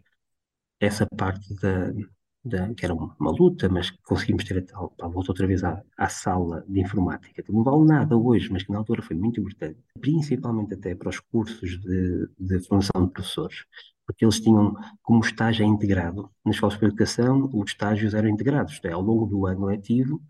Essa 0.80 1.06
parte 1.06 1.54
da, 1.56 1.92
da, 2.44 2.74
que 2.74 2.86
era 2.86 2.94
uma 2.94 3.32
luta, 3.32 3.68
mas 3.70 3.92
conseguimos 4.04 4.44
ter 4.44 4.60
a 4.60 4.62
tal, 4.66 4.92
pá, 4.98 5.08
volto 5.08 5.30
outra 5.30 5.46
vez 5.46 5.64
à, 5.64 5.82
à 5.98 6.08
sala 6.08 6.64
de 6.68 6.80
informática, 6.80 7.44
não 7.50 7.64
vale 7.64 7.86
nada 7.86 8.16
hoje, 8.16 8.50
mas 8.52 8.64
que 8.64 8.72
na 8.72 8.78
altura 8.78 9.02
foi 9.02 9.16
muito 9.16 9.40
importante, 9.40 9.78
principalmente 10.00 10.74
até 10.74 10.96
para 10.96 11.10
os 11.10 11.20
cursos 11.20 11.80
de, 11.82 12.30
de 12.40 12.60
formação 12.68 13.06
de 13.06 13.12
professores, 13.12 13.66
porque 14.06 14.24
eles 14.24 14.40
tinham, 14.40 14.74
como 15.02 15.20
estágio 15.20 15.66
integrado, 15.66 16.32
nas 16.46 16.56
escolas 16.56 16.80
de 16.80 16.86
educação, 16.86 17.50
os 17.54 17.72
estágios 17.72 18.14
eram 18.14 18.30
integrados, 18.30 18.80
é, 18.84 18.92
ao 18.92 19.02
longo 19.02 19.26
do 19.26 19.46
ano 19.46 19.66
letivo, 19.66 20.22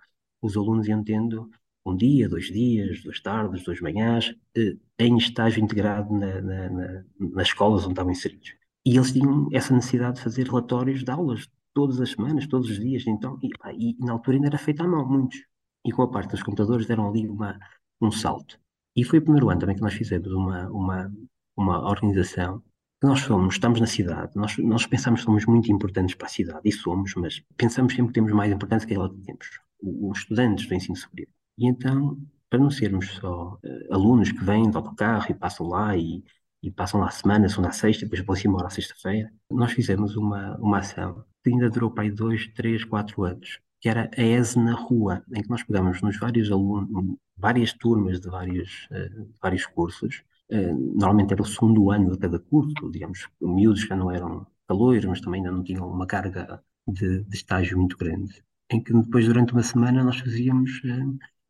os 0.41 0.57
alunos 0.57 0.87
iam 0.87 1.03
tendo 1.03 1.49
um 1.91 1.95
dia, 1.95 2.29
dois 2.29 2.45
dias, 2.45 3.01
duas 3.03 3.19
tardes, 3.19 3.63
duas 3.63 3.79
manhãs, 3.81 4.35
eh, 4.55 4.77
em 4.99 5.17
estágio 5.17 5.63
integrado 5.63 6.13
na, 6.13 6.41
na, 6.41 6.69
na, 6.69 7.03
nas 7.19 7.47
escolas 7.47 7.83
onde 7.83 7.93
estavam 7.93 8.11
inseridos. 8.11 8.53
E 8.85 8.95
eles 8.95 9.11
tinham 9.11 9.47
essa 9.51 9.73
necessidade 9.73 10.17
de 10.17 10.23
fazer 10.23 10.47
relatórios 10.47 11.03
de 11.03 11.11
aulas 11.11 11.47
todas 11.73 11.99
as 12.01 12.11
semanas, 12.11 12.47
todos 12.47 12.69
os 12.69 12.79
dias, 12.79 13.05
então, 13.07 13.39
e, 13.41 13.49
e, 13.77 13.97
na 13.99 14.13
altura 14.13 14.37
ainda 14.37 14.47
era 14.47 14.57
feito 14.57 14.81
à 14.81 14.87
mão, 14.87 15.07
muitos. 15.07 15.39
E 15.85 15.91
com 15.91 16.01
a 16.01 16.09
parte 16.09 16.31
dos 16.31 16.43
computadores 16.43 16.87
deram 16.87 17.07
ali 17.09 17.27
uma, 17.27 17.57
um 18.01 18.11
salto. 18.11 18.59
E 18.95 19.03
foi 19.03 19.19
o 19.19 19.21
primeiro 19.21 19.49
ano 19.49 19.59
também 19.59 19.75
que 19.75 19.81
nós 19.81 19.93
fizemos 19.93 20.31
uma, 20.31 20.67
uma, 20.69 21.13
uma 21.55 21.89
organização 21.89 22.63
nós 23.01 23.19
somos, 23.21 23.53
estamos 23.53 23.79
na 23.79 23.85
cidade, 23.85 24.31
nós, 24.35 24.57
nós 24.57 24.87
pensamos 24.87 25.19
que 25.19 25.25
somos 25.25 25.45
muito 25.45 25.71
importantes 25.71 26.15
para 26.15 26.25
a 26.25 26.29
cidade, 26.29 26.61
e 26.65 26.71
somos, 26.71 27.13
mas 27.15 27.43
pensamos 27.55 27.93
sempre 27.93 28.07
que 28.07 28.13
temos 28.13 28.31
mais 28.31 28.51
importância 28.51 28.87
que 28.87 28.95
ela 28.95 29.09
que 29.09 29.21
temos, 29.21 29.47
os 29.81 30.17
estudantes 30.19 30.67
do 30.67 30.73
ensino 30.73 30.95
superior. 30.95 31.29
E 31.57 31.67
então, 31.67 32.17
para 32.49 32.59
não 32.59 32.69
sermos 32.69 33.09
só 33.15 33.59
uh, 33.63 33.93
alunos 33.93 34.31
que 34.31 34.43
vêm 34.43 34.69
de 34.69 34.77
autocarro 34.77 35.25
e 35.29 35.33
passam 35.33 35.67
lá 35.67 35.97
e, 35.97 36.23
e 36.61 36.71
passam 36.71 36.99
lá 36.99 37.07
a 37.07 37.11
semana, 37.11 37.49
são 37.49 37.63
na 37.63 37.71
sexta, 37.71 38.05
depois 38.05 38.25
vão-se 38.25 38.47
embora 38.47 38.67
à 38.67 38.69
sexta-feira, 38.69 39.31
nós 39.49 39.71
fizemos 39.71 40.15
uma, 40.15 40.55
uma 40.57 40.79
ação 40.79 41.25
que 41.43 41.49
ainda 41.49 41.69
durou 41.69 41.91
para 41.91 42.03
aí 42.03 42.11
dois, 42.11 42.47
três, 42.49 42.83
quatro 42.83 43.23
anos, 43.23 43.59
que 43.79 43.89
era 43.89 44.09
a 44.15 44.21
ESE 44.21 44.59
na 44.59 44.73
rua, 44.73 45.23
em 45.33 45.41
que 45.41 45.49
nós 45.49 45.63
pegamos 45.63 46.01
nos 46.01 46.17
vários 46.19 46.51
alunos, 46.51 47.17
várias 47.37 47.73
turmas 47.73 48.19
de 48.19 48.29
vários, 48.29 48.87
uh, 48.91 49.29
vários 49.41 49.65
cursos, 49.65 50.23
uh, 50.51 50.95
normalmente 50.95 51.33
era 51.33 51.41
o 51.41 51.45
segundo 51.45 51.91
ano 51.91 52.11
de 52.11 52.17
cada 52.19 52.39
curso, 52.39 52.91
digamos, 52.91 53.27
miúdos 53.41 53.81
já 53.81 53.95
não 53.95 54.11
eram 54.11 54.45
calores, 54.67 55.05
mas 55.05 55.21
também 55.21 55.41
ainda 55.41 55.51
não 55.51 55.63
tinham 55.63 55.89
uma 55.89 56.05
carga 56.05 56.63
de, 56.87 57.23
de 57.23 57.35
estágio 57.35 57.77
muito 57.77 57.97
grande, 57.97 58.43
em 58.69 58.81
que 58.83 58.93
depois, 58.93 59.25
durante 59.25 59.53
uma 59.53 59.63
semana, 59.63 60.03
nós 60.03 60.19
fazíamos 60.19 60.81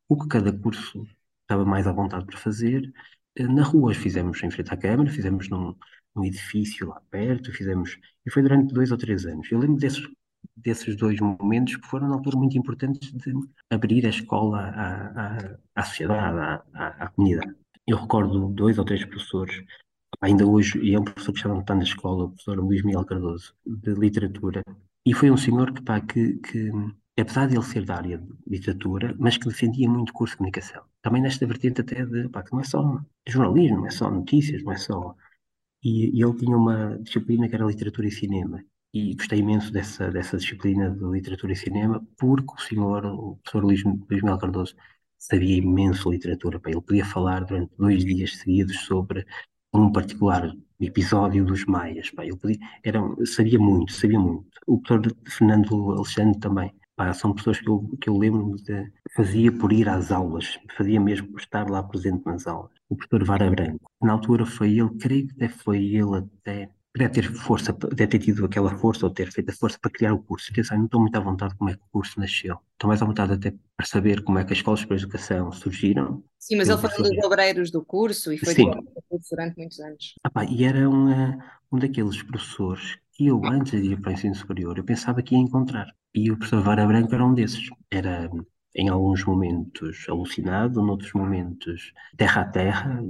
o 0.10 0.18
que 0.18 0.28
cada 0.28 0.52
curso 0.52 1.06
estava 1.42 1.66
mais 1.66 1.88
à 1.88 1.92
vontade 1.92 2.26
para 2.26 2.38
fazer, 2.38 2.92
na 3.40 3.64
rua. 3.64 3.94
Fizemos 3.94 4.42
em 4.44 4.52
frente 4.52 4.74
à 4.74 4.78
Câmara, 4.78 5.10
fizemos 5.10 5.50
num, 5.50 5.76
num 6.16 6.26
edifício 6.26 6.88
lá 6.88 7.02
perto, 7.10 7.52
fizemos. 7.52 7.98
E 8.26 8.32
foi 8.32 8.42
durante 8.42 8.74
dois 8.74 8.92
ou 8.92 8.98
três 8.98 9.26
anos. 9.26 9.52
Eu 9.52 9.60
lembro 9.60 9.78
desses, 9.78 10.08
desses 10.56 10.96
dois 10.96 11.20
momentos 11.20 11.76
que 11.76 11.88
foram, 11.88 12.08
na 12.08 12.16
altura, 12.16 12.38
muito 12.38 12.58
importantes 12.58 13.12
de 13.14 13.34
abrir 13.70 14.06
a 14.06 14.10
escola 14.10 14.60
à, 14.60 15.38
à, 15.38 15.58
à 15.76 15.84
sociedade, 15.84 16.38
à, 16.40 16.64
à, 16.74 17.06
à, 17.06 17.08
comunidade. 17.10 17.54
Eu 17.86 17.98
recordo 17.98 18.50
dois 18.50 18.78
ou 18.78 18.86
três 18.86 19.06
professores, 19.06 19.64
ainda 20.22 20.46
hoje, 20.46 20.80
e 20.80 20.94
é 20.94 21.00
um 21.00 21.04
professor 21.04 21.32
que 21.32 21.40
estava 21.40 21.76
na 21.76 21.84
escola, 21.84 22.26
o 22.26 22.30
professor 22.30 22.60
Luís 22.60 22.84
Miguel 22.84 23.06
Cardoso, 23.06 23.54
de 23.66 23.94
literatura, 23.94 24.62
e 25.06 25.14
foi 25.14 25.32
um 25.32 25.38
senhor 25.38 25.72
que, 25.74 25.82
pá, 25.82 26.02
que, 26.02 26.34
que 26.40 26.70
apesar 27.20 27.48
de 27.48 27.56
ele 27.56 27.66
ser 27.66 27.84
da 27.86 27.96
área 27.96 28.18
de 28.18 28.28
literatura, 28.48 29.16
mas 29.20 29.38
que 29.38 29.48
defendia 29.48 29.90
muito 29.90 30.14
curso 30.14 30.34
de 30.34 30.38
comunicação. 30.38 30.84
Também 31.02 31.22
nesta 31.22 31.46
vertente 31.48 31.82
até 31.82 32.06
de, 32.06 32.30
pá, 32.30 32.44
que 32.44 32.54
não 32.54 32.62
é 32.62 32.64
só 32.64 33.02
jornalismo, 33.28 33.78
não 33.78 33.88
é 33.88 33.92
só 33.92 34.10
notícias, 34.10 34.64
não 34.64 34.74
é 34.74 34.78
só... 34.78 35.16
E, 35.84 36.18
e, 36.18 36.24
ele 36.24 36.34
tinha 36.38 36.58
uma 36.58 36.98
disciplina 37.00 37.48
que 37.48 37.56
era 37.56 37.66
literatura 37.66 38.08
e 38.08 38.12
cinema. 38.12 38.64
E 38.94 39.16
gostei 39.16 39.40
imenso 39.40 39.72
dessa, 39.72 40.10
dessa 40.12 40.38
disciplina 40.38 40.90
de 40.92 41.04
literatura 41.06 41.54
e 41.54 41.56
cinema, 41.56 42.06
porque 42.18 42.54
o 42.54 42.62
senhor, 42.62 43.06
o 43.06 43.38
professor 43.38 43.64
Luís, 43.64 43.84
Luís 43.84 44.24
Mel 44.24 44.38
Cardoso, 44.38 44.76
sabia 45.18 45.58
imenso 45.58 46.12
literatura. 46.12 46.60
Ele 46.66 46.82
podia 46.82 47.06
falar 47.06 47.44
durante 47.46 47.72
dois 47.78 48.04
dias 48.06 48.38
seguidos 48.38 48.80
sobre 48.82 49.26
um 49.74 49.92
particular 49.92 50.52
episódio 50.80 51.46
dos 51.46 51.66
Maias. 51.66 52.12
Ele 52.20 52.38
podia, 52.38 52.58
era, 52.84 53.00
sabia 53.26 53.60
muito, 53.60 53.92
sabia 53.94 54.20
muito. 54.20 54.48
O 54.68 54.80
professor 54.82 55.16
Fernando 55.28 55.92
Alexandre 55.92 56.40
também 56.40 56.74
Pá, 56.98 57.14
são 57.14 57.32
pessoas 57.32 57.60
que 57.60 57.70
eu, 57.70 57.88
que 58.02 58.10
eu 58.10 58.18
lembro-me 58.18 58.60
de 58.60 58.92
fazia 59.16 59.52
por 59.52 59.72
ir 59.72 59.88
às 59.88 60.12
aulas, 60.12 60.60
fazia 60.76 61.00
mesmo 61.00 61.28
por 61.28 61.40
estar 61.40 61.70
lá 61.70 61.84
presente 61.84 62.26
nas 62.26 62.48
aulas. 62.48 62.72
O 62.90 62.96
professor 62.96 63.24
Vara 63.24 63.52
Branco, 63.52 63.92
na 64.02 64.14
altura 64.14 64.48
foi 64.48 64.80
ele, 64.80 64.90
creio 65.00 65.28
que 65.28 65.34
até 65.36 65.48
foi 65.48 65.78
ele 65.78 66.18
até, 66.18 66.72
deve 66.98 67.14
ter 67.14 67.32
força, 67.32 67.72
deve 67.72 68.08
ter 68.08 68.18
tido 68.18 68.44
aquela 68.44 68.76
força 68.80 69.06
ou 69.06 69.12
ter 69.12 69.32
feito 69.32 69.52
a 69.52 69.54
força 69.54 69.78
para 69.80 69.92
criar 69.92 70.12
o 70.16 70.24
curso. 70.24 70.52
Eu 70.58 70.64
não 70.76 70.86
estou 70.86 71.00
muito 71.00 71.16
à 71.16 71.20
vontade 71.20 71.56
como 71.56 71.70
é 71.70 71.76
que 71.76 71.84
o 71.84 71.92
curso 71.92 72.20
nasceu. 72.20 72.58
Estou 72.74 72.88
mais 72.88 73.00
à 73.00 73.06
vontade 73.06 73.34
até 73.34 73.54
para 73.76 73.86
saber 73.86 74.24
como 74.24 74.40
é 74.40 74.44
que 74.44 74.54
as 74.54 74.58
escolas 74.58 74.80
de 74.80 74.92
educação 74.92 75.52
surgiram. 75.52 76.24
Sim, 76.40 76.56
mas 76.56 76.68
ele 76.68 76.80
foi 76.80 76.90
um 76.98 77.04
dos 77.04 77.26
obreiros 77.26 77.70
do 77.70 77.86
curso 77.86 78.34
e 78.34 78.40
foi 78.40 78.56
do 78.56 78.92
curso 79.08 79.28
durante 79.30 79.56
muitos 79.56 79.80
anos. 79.80 80.16
Ah, 80.24 80.32
pá, 80.32 80.46
e 80.46 80.64
era 80.64 80.90
um 80.90 81.78
daqueles 81.78 82.24
professores 82.24 82.98
que 83.18 83.26
eu, 83.26 83.44
antes 83.46 83.82
de 83.82 83.94
ir 83.94 84.00
para 84.00 84.12
o 84.12 84.14
ensino 84.14 84.36
superior, 84.36 84.78
eu 84.78 84.84
pensava 84.84 85.24
que 85.24 85.34
ia 85.34 85.42
encontrar. 85.42 85.88
E 86.14 86.32
o 86.32 86.38
professor 86.38 86.62
Vara 86.62 86.86
Branco 86.86 87.14
era 87.14 87.26
um 87.26 87.34
desses. 87.34 87.68
Era, 87.90 88.30
em 88.76 88.90
alguns 88.90 89.26
momentos 89.26 90.06
alucinado, 90.08 90.84
noutros 90.84 91.12
momentos 91.14 91.94
terra 92.16 92.42
a 92.42 92.46
terra, 92.46 93.04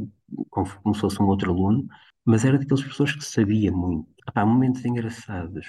como, 0.50 0.68
como 0.82 0.96
se 0.96 1.02
fosse 1.02 1.22
um 1.22 1.28
outro 1.28 1.52
aluno, 1.52 1.86
mas 2.26 2.46
era 2.46 2.58
daqueles 2.58 2.82
professores 2.82 3.16
que 3.16 3.26
sabia 3.26 3.72
muito. 3.72 4.08
Há 4.34 4.46
momentos 4.46 4.84
engraçados. 4.86 5.66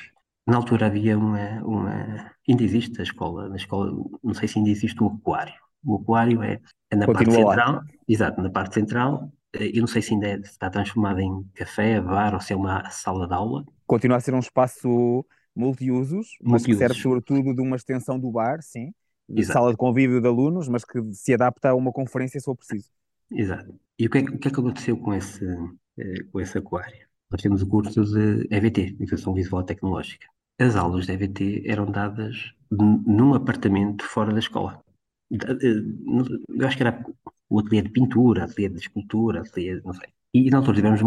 Na 0.46 0.56
altura 0.56 0.86
havia 0.86 1.18
uma, 1.18 1.62
uma. 1.64 2.30
Ainda 2.48 2.62
existe 2.62 3.00
a 3.00 3.02
escola, 3.02 3.48
na 3.48 3.56
escola, 3.56 3.90
não 4.22 4.34
sei 4.34 4.46
se 4.46 4.58
ainda 4.58 4.70
existe 4.70 5.02
um 5.02 5.08
aquário. 5.08 5.54
O 5.84 5.96
aquário 5.96 6.42
é, 6.42 6.60
é 6.90 6.96
na 6.96 7.06
Continua 7.06 7.34
parte 7.34 7.48
central. 7.48 7.72
Lá. 7.72 7.84
Exato, 8.08 8.40
na 8.40 8.50
parte 8.50 8.74
central. 8.74 9.32
Eh, 9.54 9.70
eu 9.74 9.80
não 9.80 9.86
sei 9.86 10.02
se 10.02 10.14
ainda 10.14 10.26
é, 10.26 10.36
está 10.36 10.70
transformado 10.70 11.20
em 11.20 11.44
café, 11.54 12.00
bar 12.00 12.34
ou 12.34 12.40
se 12.40 12.52
é 12.52 12.56
uma 12.56 12.88
sala 12.90 13.26
de 13.26 13.34
aula. 13.34 13.64
Continua 13.86 14.18
a 14.18 14.20
ser 14.20 14.34
um 14.34 14.38
espaço 14.38 15.24
multiusos, 15.54 16.28
mas 16.42 16.64
que 16.64 16.74
serve 16.74 16.94
sobretudo 16.94 17.54
de 17.54 17.60
uma 17.60 17.76
extensão 17.76 18.18
do 18.18 18.30
bar, 18.30 18.62
sim, 18.62 18.92
de 19.28 19.40
Exato. 19.40 19.58
sala 19.58 19.70
de 19.72 19.76
convívio 19.76 20.20
de 20.20 20.28
alunos, 20.28 20.68
mas 20.68 20.84
que 20.84 21.02
se 21.12 21.34
adapta 21.34 21.70
a 21.70 21.74
uma 21.74 21.92
conferência 21.92 22.38
se 22.38 22.44
for 22.44 22.56
preciso. 22.56 22.90
Exato. 23.30 23.74
E 23.98 24.06
o 24.06 24.10
que 24.10 24.18
é, 24.18 24.20
o 24.22 24.38
que, 24.38 24.48
é 24.48 24.50
que 24.50 24.60
aconteceu 24.60 24.96
com 24.96 25.12
esse, 25.12 25.44
eh, 25.98 26.22
com 26.30 26.40
esse 26.40 26.56
aquário? 26.56 27.06
Nós 27.30 27.42
temos 27.42 27.60
o 27.60 27.68
curso 27.68 28.04
de 28.04 28.46
EVT, 28.50 28.96
Educação 29.00 29.34
Visual 29.34 29.62
Tecnológica. 29.64 30.26
As 30.58 30.76
aulas 30.76 31.06
de 31.06 31.12
EVT 31.12 31.64
eram 31.66 31.90
dadas 31.90 32.54
num 32.70 33.34
apartamento 33.34 34.04
fora 34.04 34.32
da 34.32 34.38
escola. 34.38 34.82
Eh, 35.32 35.36
eu 36.48 36.66
acho 36.66 36.76
que 36.76 36.82
era 36.82 37.04
o 37.48 37.60
ateliê 37.60 37.82
de 37.82 37.90
pintura, 37.90 38.44
ateliê 38.44 38.68
de 38.68 38.78
escultura, 38.78 39.40
ateliê, 39.40 39.80
não 39.84 39.92
sei. 39.92 40.08
E 40.34 40.50
na 40.50 40.58
altura 40.58 40.76
tivemos, 40.76 41.00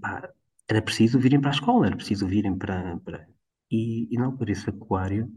pá, 0.00 0.30
era 0.68 0.82
preciso 0.82 1.18
virem 1.18 1.40
para 1.40 1.50
a 1.50 1.54
escola, 1.54 1.86
era 1.86 1.96
preciso 1.96 2.26
virem 2.26 2.56
para, 2.56 2.96
para 2.98 3.26
e, 3.70 4.08
e 4.10 4.18
na 4.18 4.26
altura 4.26 4.52
esse 4.52 4.68
aquário 4.70 5.30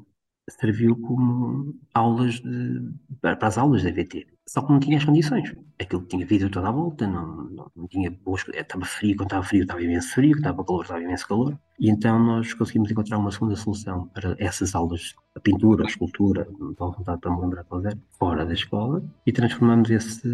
serviu 0.49 0.95
como 0.95 1.75
aulas 1.93 2.35
de, 2.39 2.93
para 3.21 3.37
as 3.41 3.57
aulas 3.57 3.83
da 3.83 3.91
VT. 3.91 4.27
Só 4.47 4.61
que 4.61 4.71
não 4.71 4.79
tinha 4.79 4.97
as 4.97 5.05
condições. 5.05 5.55
Aquilo 5.79 6.01
tinha 6.05 6.25
vidro 6.25 6.49
toda 6.49 6.67
a 6.67 6.71
volta, 6.71 7.07
não, 7.07 7.43
não, 7.49 7.71
não 7.75 7.87
tinha 7.87 8.11
boas. 8.11 8.43
Estava 8.53 8.83
frio, 8.85 9.15
quando 9.15 9.27
estava 9.27 9.43
frio, 9.43 9.61
estava 9.61 9.81
imenso 9.81 10.13
frio, 10.13 10.35
estava 10.35 10.63
calor, 10.65 10.81
estava 10.81 11.01
imenso 11.01 11.27
calor. 11.27 11.57
E 11.79 11.89
então 11.89 12.19
nós 12.19 12.53
conseguimos 12.53 12.91
encontrar 12.91 13.17
uma 13.17 13.31
segunda 13.31 13.55
solução 13.55 14.07
para 14.07 14.35
essas 14.39 14.75
aulas, 14.75 15.15
a 15.35 15.39
pintura, 15.39 15.85
a 15.85 15.87
escultura, 15.87 16.47
não 16.59 16.71
estou 16.71 16.87
à 16.87 16.91
vontade 16.91 17.21
para 17.21 17.31
me 17.31 17.41
lembrar 17.41 17.63
qual 17.63 17.85
era, 17.85 17.97
fora 18.19 18.45
da 18.45 18.53
escola, 18.53 19.03
e 19.25 19.31
transformamos 19.31 19.89
esse 19.89 20.27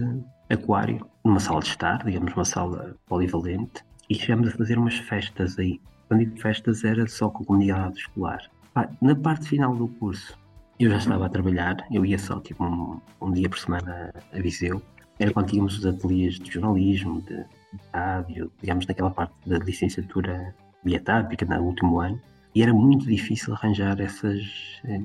aquário 0.50 1.06
numa 1.24 1.40
sala 1.40 1.62
de 1.62 1.68
estar, 1.68 2.04
digamos, 2.04 2.34
uma 2.34 2.46
sala 2.46 2.96
polivalente, 3.06 3.86
e 4.10 4.16
chegamos 4.16 4.50
a 4.50 4.52
fazer 4.52 4.78
umas 4.78 4.98
festas 4.98 5.58
aí 5.60 5.80
quando 6.08 6.22
digo 6.22 6.40
festas 6.40 6.84
era 6.84 7.06
só 7.08 7.30
com 7.30 7.44
a 7.44 7.46
comunidade 7.46 7.98
escolar. 7.98 8.40
Na 9.02 9.16
parte 9.16 9.48
final 9.48 9.76
do 9.76 9.88
curso, 9.88 10.38
eu 10.80 10.90
já 10.90 10.98
estava 10.98 11.26
a 11.26 11.30
trabalhar, 11.30 11.78
eu 11.92 12.06
ia 12.06 12.20
só 12.20 12.40
tipo 12.40 12.64
um, 12.64 13.00
um 13.22 13.32
dia 13.32 13.50
por 13.50 13.58
semana 13.58 14.14
a 14.32 14.40
Viseu. 14.40 14.82
Era 15.20 15.32
quando 15.32 15.48
tínhamos 15.48 15.78
os 15.78 15.86
ateliês 15.86 16.36
de 16.36 16.52
jornalismo, 16.52 17.22
de, 17.22 17.38
de 17.38 17.82
rádio, 17.92 18.52
digamos 18.62 18.86
naquela 18.86 19.10
parte 19.10 19.34
da 19.46 19.58
licenciatura 19.58 20.54
biotápica, 20.84 21.46
no 21.46 21.64
último 21.64 22.00
ano 22.00 22.20
e 22.58 22.64
era 22.64 22.74
muito 22.74 23.06
difícil 23.06 23.54
arranjar 23.54 24.02
essas, 24.02 24.42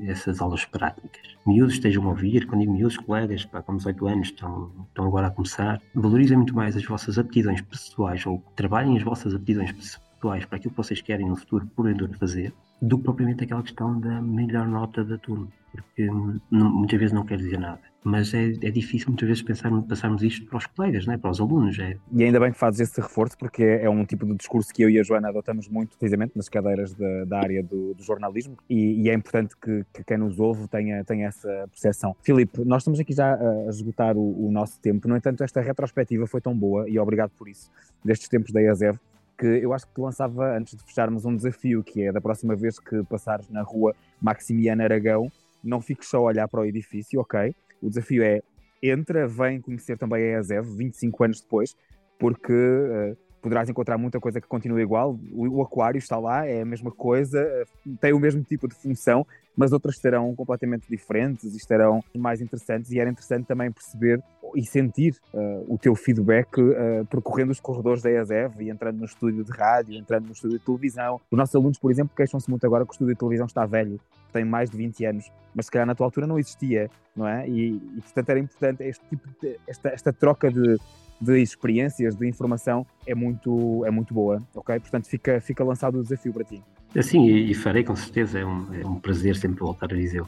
essas 0.07 0.41
aulas 0.41 0.65
práticas. 0.65 1.37
Miúdos 1.47 1.75
estejam 1.75 2.03
a 2.05 2.09
ouvir, 2.09 2.47
quando 2.47 2.63
digo 2.63 2.73
miúdos, 2.73 2.97
colegas, 2.97 3.45
pá, 3.45 3.61
com 3.61 3.77
18 3.77 4.07
anos, 4.07 4.29
estão, 4.29 4.73
estão 4.89 5.05
agora 5.05 5.27
a 5.27 5.31
começar, 5.31 5.79
valorizem 5.95 6.39
muito 6.39 6.57
mais 6.57 6.75
as 6.79 6.85
vossas 6.87 7.19
aptidões 7.19 7.61
pessoais 7.61 8.25
ou 8.25 8.43
trabalhem 8.57 8.97
as 8.97 9.03
vossas 9.03 9.35
aptidões 9.35 10.01
atuais 10.17 10.47
para 10.47 10.57
aquilo 10.57 10.71
que 10.71 10.77
vocês 10.79 11.03
querem 11.03 11.29
no 11.29 11.37
futuro, 11.37 11.67
porventura, 11.77 12.17
fazer, 12.17 12.55
do 12.83 12.99
que 12.99 13.05
propriamente 13.05 13.45
aquela 13.45 13.63
questão 13.63 13.99
da 14.01 14.21
melhor 14.21 14.67
nota 14.67 15.05
da 15.05 15.17
turma, 15.17 15.47
porque 15.71 16.07
não, 16.51 16.69
muitas 16.71 16.99
vezes 16.99 17.15
não 17.15 17.25
quer 17.25 17.39
dizer 17.39 17.59
nada. 17.59 17.81
Mas 18.05 18.35
é, 18.35 18.47
é 18.47 18.71
difícil 18.71 19.11
muitas 19.11 19.29
vezes 19.29 19.43
pensar, 19.45 19.71
passarmos 19.83 20.25
isto 20.25 20.45
para 20.47 20.59
os 20.59 20.67
colegas, 20.67 21.07
né? 21.07 21.17
para 21.17 21.31
os 21.31 21.41
alunos. 21.41 21.79
É. 21.79 21.97
E 22.11 22.25
ainda 22.25 22.41
bem 22.41 22.51
que 22.51 22.59
fazes 22.59 22.81
esse 22.81 23.01
reforço, 23.01 23.39
porque 23.39 23.63
é, 23.63 23.85
é 23.85 23.89
um 23.89 24.05
tipo 24.05 24.27
de 24.27 24.35
discurso 24.35 24.75
que 24.75 24.83
eu 24.83 24.91
e 24.91 24.99
a 24.99 25.05
Joana 25.05 25.29
adotamos 25.29 25.69
muito, 25.69 25.97
precisamente 25.97 26.33
nas 26.35 26.49
cadeiras 26.49 26.93
da, 26.93 27.25
da 27.25 27.39
área 27.39 27.63
do, 27.63 27.95
do 27.95 28.03
jornalismo, 28.03 28.57
e, 28.69 29.03
e, 29.03 29.09
é 29.09 29.15
importante 29.15 29.55
que, 29.57 29.87
que, 29.95 30.03
quem 30.03 30.19
nos 30.19 30.41
ouve 30.41 30.67
tenha, 30.67 31.05
tenha 31.05 31.29
essa 31.29 31.49
percepção. 31.71 32.17
Filipe, 32.25 32.65
nós 32.65 32.83
estamos 32.83 32.99
aqui 32.99 33.13
já 33.13 33.37
a 33.37 33.69
esgotar 33.69 34.17
o, 34.17 34.49
o 34.49 34.51
nosso 34.51 34.81
tempo, 34.81 35.07
no 35.07 35.17
entanto, 35.17 35.45
esta 35.45 35.61
retrospectiva 35.61 36.27
foi 36.27 36.41
tão 36.41 36.59
boa, 36.59 36.89
e 36.89 36.99
obrigado 36.99 37.31
por 37.39 37.49
isso, 37.49 37.71
destes 38.05 38.29
tempos 38.29 38.51
da 38.51 38.61
EASEV, 38.61 38.99
que 39.43 39.49
eu 39.49 39.73
acho 39.73 39.89
que 39.89 39.95
te 39.95 40.01
lançava, 40.01 40.57
antes 40.57 40.77
de 40.77 40.85
fecharmos, 40.85 41.25
um 41.25 41.35
desafio, 41.35 41.83
que 41.83 42.03
é 42.05 42.13
da 42.13 42.21
próxima 42.21 42.55
vez 42.55 42.79
que 42.79 43.03
passares 43.03 43.49
na 43.49 43.63
rua 43.63 43.93
Maximiano 44.21 44.85
Aragão, 44.85 45.33
não 45.65 45.81
fiques 45.81 46.09
só 46.09 46.19
a 46.19 46.21
olhar 46.21 46.47
para 46.47 46.61
o 46.61 46.65
edifício, 46.65 47.21
ok? 47.21 47.53
O 47.83 47.89
desafio 47.89 48.23
é 48.23 48.41
entra, 48.81 49.27
vem 49.27 49.61
conhecer 49.61 49.99
também 49.99 50.23
a 50.23 50.27
EASEV 50.39 50.77
25 50.77 51.25
anos 51.25 51.41
depois, 51.41 51.77
porque 52.21 52.53
uh, 52.53 53.17
poderás 53.43 53.69
encontrar 53.69 53.99
muita 53.99 54.21
coisa 54.21 54.41
que 54.41 54.47
continua 54.47 54.81
igual. 54.81 55.19
O, 55.33 55.59
o, 55.59 55.63
aquário 55.63 55.99
está 55.99 56.17
lá, 56.17 56.47
é 56.47 56.63
a 56.63 56.65
mesma 56.65 56.91
coisa, 56.91 57.67
tem 58.01 58.13
o 58.13 58.19
mesmo 58.21 58.43
tipo 58.43 58.69
de 58.69 58.75
função, 58.75 59.27
mas 59.57 59.73
outras 59.73 59.99
serão 59.99 60.35
completamente 60.35 60.89
diferentes 60.89 61.53
e 61.53 61.57
estarão 61.57 62.03
mais 62.17 62.41
interessantes. 62.41 62.91
E 62.93 63.01
era 63.01 63.11
interessante 63.11 63.47
também 63.47 63.71
perceber 63.71 64.23
e 64.55 64.65
sentir 64.65 65.17
uh, 65.35 65.65
o 65.67 65.77
teu 65.77 65.95
feedback 65.95 66.59
uh, 66.59 67.05
percorrendo 67.11 67.51
os 67.51 67.61
corredores 67.61 68.03
da 68.03 68.11
ESEV 68.11 68.63
e 68.63 68.71
entrando 68.71 68.99
no 68.99 69.05
estúdio 69.05 69.45
de 69.45 69.51
rádio, 69.51 69.95
entrando 69.95 70.27
no 70.27 70.33
estúdio 70.33 70.59
de 70.59 70.65
televisão. 70.65 71.21
Os 71.31 71.37
nossos 71.37 71.55
alunos, 71.55 71.79
por 71.79 71.91
exemplo, 71.91 72.15
queixam-se 72.17 72.49
muito 72.49 72.65
agora 72.65 72.85
que 72.85 72.91
o 72.91 72.93
estúdio 72.93 73.15
de 73.15 73.19
televisão 73.19 73.47
está 73.47 73.67
velho, 73.67 73.99
tem 74.33 74.45
mais 74.45 74.71
de 74.71 74.77
20 74.77 75.05
anos, 75.05 75.33
mas 75.55 75.67
se 75.67 75.71
calhar 75.71 75.87
na 75.87 75.95
tua 75.95 76.07
altura 76.07 76.27
não 76.27 76.39
existia, 76.39 76.91
não 77.15 77.27
é? 77.27 77.49
E, 77.49 77.77
e 77.77 78.01
portanto 78.01 78.29
era 78.31 78.39
importante 78.39 78.83
este 78.85 79.05
tipo 79.09 79.29
de, 79.41 79.59
esta, 79.67 79.89
esta 79.91 80.13
troca 80.13 80.51
de, 80.51 80.79
de 81.23 81.41
experiências, 81.41 82.17
de 82.17 82.29
informação, 82.29 82.85
é 83.07 83.15
muito, 83.15 83.85
é 83.87 83.91
muito 83.91 84.13
boa, 84.13 84.43
ok? 84.55 84.81
Portanto, 84.81 85.07
fica, 85.07 85.41
fica 85.41 85.63
lançado 85.63 85.99
o 85.99 86.03
desafio 86.03 86.33
para 86.33 86.45
ti. 86.45 86.61
Sim, 87.01 87.27
e 87.27 87.55
farei 87.55 87.85
com 87.85 87.95
certeza, 87.95 88.41
é 88.41 88.45
um, 88.45 88.75
é 88.75 88.87
um 88.87 88.97
prazer 88.97 89.37
sempre 89.37 89.61
voltar 89.61 89.93
a 89.93 89.95
Viseu. 89.95 90.27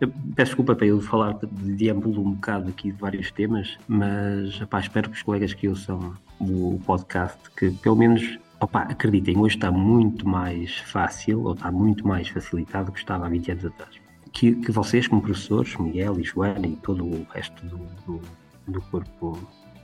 Eu 0.00 0.08
peço 0.34 0.50
desculpa 0.50 0.74
para 0.74 0.86
eu 0.86 1.00
falar 1.00 1.34
de 1.34 1.74
deambulo 1.74 2.22
um 2.22 2.32
bocado 2.32 2.70
aqui 2.70 2.90
de 2.90 2.98
vários 2.98 3.30
temas, 3.30 3.78
mas 3.86 4.60
opá, 4.60 4.80
espero 4.80 5.08
que 5.08 5.16
os 5.16 5.22
colegas 5.22 5.54
que 5.54 5.68
ouçam 5.68 6.14
o 6.40 6.80
podcast, 6.84 7.38
que 7.56 7.70
pelo 7.70 7.94
menos 7.94 8.38
opá, 8.60 8.82
acreditem, 8.82 9.38
hoje 9.38 9.56
está 9.56 9.70
muito 9.70 10.26
mais 10.26 10.78
fácil, 10.78 11.44
ou 11.44 11.52
está 11.52 11.70
muito 11.70 12.06
mais 12.08 12.26
facilitado 12.28 12.86
do 12.86 12.92
que 12.92 12.98
estava 12.98 13.26
há 13.26 13.28
20 13.28 13.52
anos 13.52 13.64
atrás. 13.66 13.94
Que, 14.32 14.54
que 14.56 14.72
vocês, 14.72 15.06
como 15.06 15.22
professores, 15.22 15.76
Miguel 15.76 16.18
e 16.18 16.24
Joana 16.24 16.66
e 16.66 16.74
todo 16.76 17.04
o 17.04 17.24
resto 17.30 17.64
do, 17.66 17.76
do, 18.06 18.20
do 18.66 18.80
corpo 18.82 19.38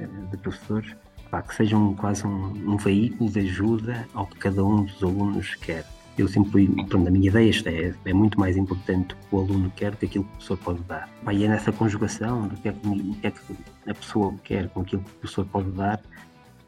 de 0.06 0.37
professores, 0.37 0.94
pá, 1.30 1.42
que 1.42 1.54
sejam 1.54 1.94
quase 1.94 2.26
um, 2.26 2.72
um, 2.72 2.76
veículo 2.76 3.30
de 3.30 3.40
ajuda 3.40 4.06
ao 4.14 4.26
que 4.26 4.37
cada 4.38 4.64
um 4.64 4.84
dos 4.84 5.02
alunos 5.02 5.54
quer. 5.56 5.84
Eu 6.16 6.26
sempre, 6.26 6.66
pronto, 6.88 7.06
a 7.06 7.11
minha 7.11 7.28
ideia 7.28 7.52
é, 7.66 7.94
é 8.04 8.12
muito 8.12 8.40
mais 8.40 8.56
importante 8.56 9.14
o 9.14 9.16
que 9.16 9.37
o 9.37 9.38
aluno 9.38 9.72
quer 9.76 9.92
do 9.92 9.96
que 9.98 10.06
aquilo 10.06 10.24
que 10.24 10.30
o 10.30 10.32
professor 10.32 10.58
pode 10.58 10.80
dar. 10.82 11.08
E 11.32 11.44
é 11.44 11.48
nessa 11.48 11.70
conjugação 11.70 12.48
do 12.48 12.56
que 12.56 12.68
é 12.68 12.72
que, 12.72 13.18
é 13.22 13.30
que 13.30 13.56
a 13.87 13.94
pessoa 13.94 14.34
quer 14.42 14.68
com 14.70 14.80
aquilo 14.80 15.02
que 15.02 15.11
o 15.11 15.14
professor 15.14 15.46
pode 15.46 15.70
dar, 15.70 16.00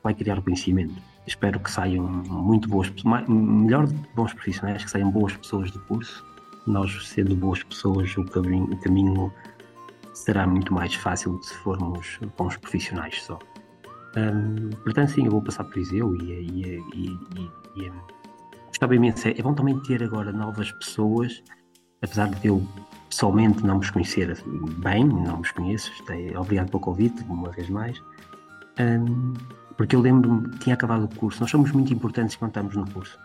vai 0.03 0.15
criar 0.15 0.41
conhecimento. 0.41 0.95
Espero 1.27 1.59
que 1.59 1.71
saiam 1.71 2.05
muito 2.07 2.69
boas, 2.69 2.93
melhor 3.29 3.87
bons 4.15 4.33
profissionais, 4.33 4.85
que 4.85 4.91
saiam 4.91 5.11
boas 5.11 5.37
pessoas 5.37 5.71
do 5.71 5.81
curso. 5.81 6.25
Nós, 6.67 7.09
sendo 7.09 7.35
boas 7.35 7.63
pessoas, 7.63 8.17
o 8.17 8.25
caminho, 8.25 8.65
o 8.65 8.77
caminho 8.79 9.33
será 10.13 10.47
muito 10.47 10.73
mais 10.73 10.95
fácil 10.95 11.41
se 11.43 11.55
formos 11.55 12.19
bons 12.37 12.57
profissionais 12.57 13.23
só. 13.23 13.39
Um, 14.17 14.71
portanto, 14.71 15.13
sim, 15.13 15.25
eu 15.25 15.31
vou 15.31 15.43
passar 15.43 15.65
por 15.65 15.79
Iseu 15.79 16.15
e, 16.17 16.33
e, 16.33 16.85
e, 16.95 17.19
e, 17.77 17.87
e 17.87 17.93
gostava 18.67 18.95
imenso. 18.95 19.29
É 19.29 19.43
bom 19.43 19.55
também 19.55 19.79
ter 19.81 20.03
agora 20.03 20.33
novas 20.33 20.73
pessoas, 20.73 21.43
apesar 22.03 22.29
de 22.29 22.49
eu 22.49 22.67
pessoalmente 23.09 23.65
não 23.65 23.79
vos 23.79 23.91
conhecer 23.91 24.37
bem, 24.79 25.05
não 25.05 25.39
vos 25.39 25.51
conheço, 25.51 25.93
é, 26.09 26.39
obrigado 26.39 26.71
pelo 26.71 26.81
convite, 26.81 27.23
uma 27.29 27.51
vez 27.51 27.69
mais. 27.69 28.01
Um, 28.79 29.35
porque 29.77 29.97
eu 29.97 30.01
lembro-me, 30.01 30.51
tinha 30.59 30.75
acabado 30.75 31.05
o 31.05 31.17
curso, 31.17 31.41
nós 31.41 31.51
somos 31.51 31.73
muito 31.73 31.93
importantes 31.93 32.37
quando 32.37 32.51
estamos 32.51 32.77
no 32.77 32.89
curso. 32.91 33.19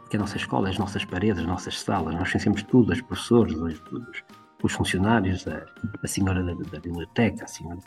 Porque 0.00 0.16
a 0.16 0.20
nossa 0.20 0.36
escola, 0.36 0.68
as 0.68 0.78
nossas 0.78 1.04
paredes, 1.04 1.40
as 1.40 1.46
nossas 1.46 1.80
salas, 1.80 2.14
nós 2.14 2.30
conhecemos 2.30 2.62
tudo, 2.62 2.92
os 2.92 3.00
professores, 3.00 3.54
os, 3.54 3.80
os, 3.90 4.22
os 4.66 4.72
funcionários, 4.72 5.46
a, 5.46 5.64
a 6.02 6.06
senhora 6.06 6.42
da, 6.42 6.54
da, 6.54 6.80
biblioteca, 6.80 7.44
a 7.44 7.48
senhora, 7.48 7.78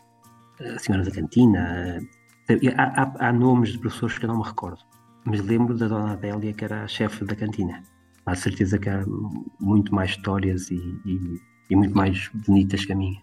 a 0.60 0.80
senhora 0.80 1.04
da 1.04 1.12
cantina. 1.12 2.02
Há, 2.76 3.02
há, 3.02 3.28
há, 3.28 3.34
nomes 3.34 3.74
de 3.74 3.80
professores 3.80 4.18
que 4.18 4.26
eu 4.26 4.30
não 4.30 4.40
me 4.40 4.44
recordo, 4.44 4.80
mas 5.26 5.42
lembro 5.42 5.78
da 5.78 5.88
dona 5.88 6.14
Adélia, 6.14 6.54
que 6.54 6.64
era 6.64 6.84
a 6.84 6.88
chefe 6.88 7.24
da 7.26 7.36
cantina. 7.36 7.84
Há 8.26 8.36
certeza 8.36 8.78
que 8.78 8.90
há 8.90 9.04
muito 9.60 9.94
mais 9.94 10.12
histórias 10.12 10.70
e, 10.72 10.76
e, 11.06 11.40
e 11.70 11.76
muito 11.76 11.96
mais 11.96 12.30
bonitas 12.34 12.86
que 12.86 12.92
a 12.92 12.96
minha. 12.96 13.22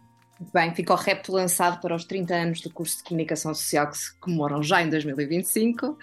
Bem, 0.52 0.74
fica 0.74 0.92
o 0.92 0.96
repto 0.96 1.32
lançado 1.32 1.80
para 1.80 1.94
os 1.94 2.04
30 2.04 2.34
anos 2.34 2.60
do 2.60 2.70
curso 2.70 2.98
de 2.98 3.04
Comunicação 3.04 3.54
Social 3.54 3.88
que 3.88 3.96
se 3.96 4.14
comemoram 4.18 4.62
já 4.62 4.82
em 4.82 4.90
2025. 4.90 5.86
Uh, 5.86 5.96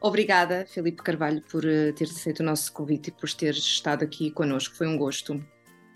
obrigada, 0.00 0.64
Filipe 0.68 1.02
Carvalho, 1.02 1.42
por 1.50 1.64
uh, 1.64 1.92
teres 1.92 2.14
aceito 2.16 2.40
o 2.40 2.44
nosso 2.44 2.72
convite 2.72 3.08
e 3.08 3.10
por 3.10 3.28
teres 3.32 3.58
estado 3.58 4.04
aqui 4.04 4.30
connosco. 4.30 4.76
Foi 4.76 4.86
um 4.86 4.96
gosto. 4.96 5.44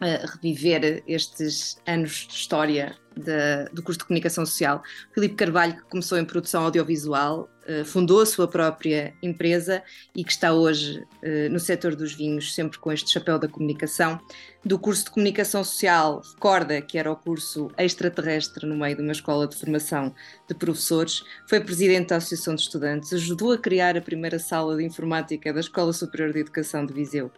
Reviver 0.01 1.03
estes 1.07 1.79
anos 1.87 2.27
de 2.27 2.35
história 2.35 2.97
de, 3.17 3.69
do 3.73 3.83
curso 3.83 3.99
de 3.99 4.05
Comunicação 4.05 4.47
Social. 4.47 4.83
Filipe 5.13 5.35
Carvalho, 5.35 5.75
que 5.75 5.83
começou 5.83 6.19
em 6.19 6.25
produção 6.25 6.65
audiovisual, 6.65 7.51
uh, 7.69 7.85
fundou 7.85 8.21
a 8.21 8.27
sua 8.27 8.49
própria 8.49 9.15
empresa 9.23 9.83
e 10.15 10.25
que 10.25 10.33
está 10.33 10.53
hoje 10.53 10.99
uh, 11.01 11.51
no 11.51 11.59
setor 11.59 11.95
dos 11.95 12.15
vinhos, 12.15 12.55
sempre 12.55 12.79
com 12.79 12.91
este 12.93 13.11
chapéu 13.11 13.39
da 13.39 13.49
comunicação. 13.49 14.21
Do 14.65 14.79
curso 14.79 15.05
de 15.05 15.11
Comunicação 15.11 15.65
Social, 15.65 16.23
recorda 16.35 16.81
que 16.81 16.99
era 16.99 17.11
o 17.11 17.17
curso 17.17 17.71
extraterrestre 17.79 18.67
no 18.67 18.77
meio 18.77 18.97
de 18.97 19.03
uma 19.03 19.13
escola 19.13 19.47
de 19.47 19.57
formação 19.57 20.15
de 20.49 20.55
professores, 20.55 21.23
foi 21.49 21.61
presidente 21.61 22.09
da 22.09 22.17
Associação 22.17 22.55
de 22.55 22.63
Estudantes, 22.63 23.13
ajudou 23.13 23.53
a 23.53 23.59
criar 23.59 23.97
a 23.97 24.03
primeira 24.03 24.39
sala 24.39 24.77
de 24.77 24.85
informática 24.85 25.53
da 25.53 25.61
Escola 25.61 25.93
Superior 25.93 26.33
de 26.33 26.41
Educação 26.41 26.85
de 26.85 26.93
Viseu. 26.93 27.31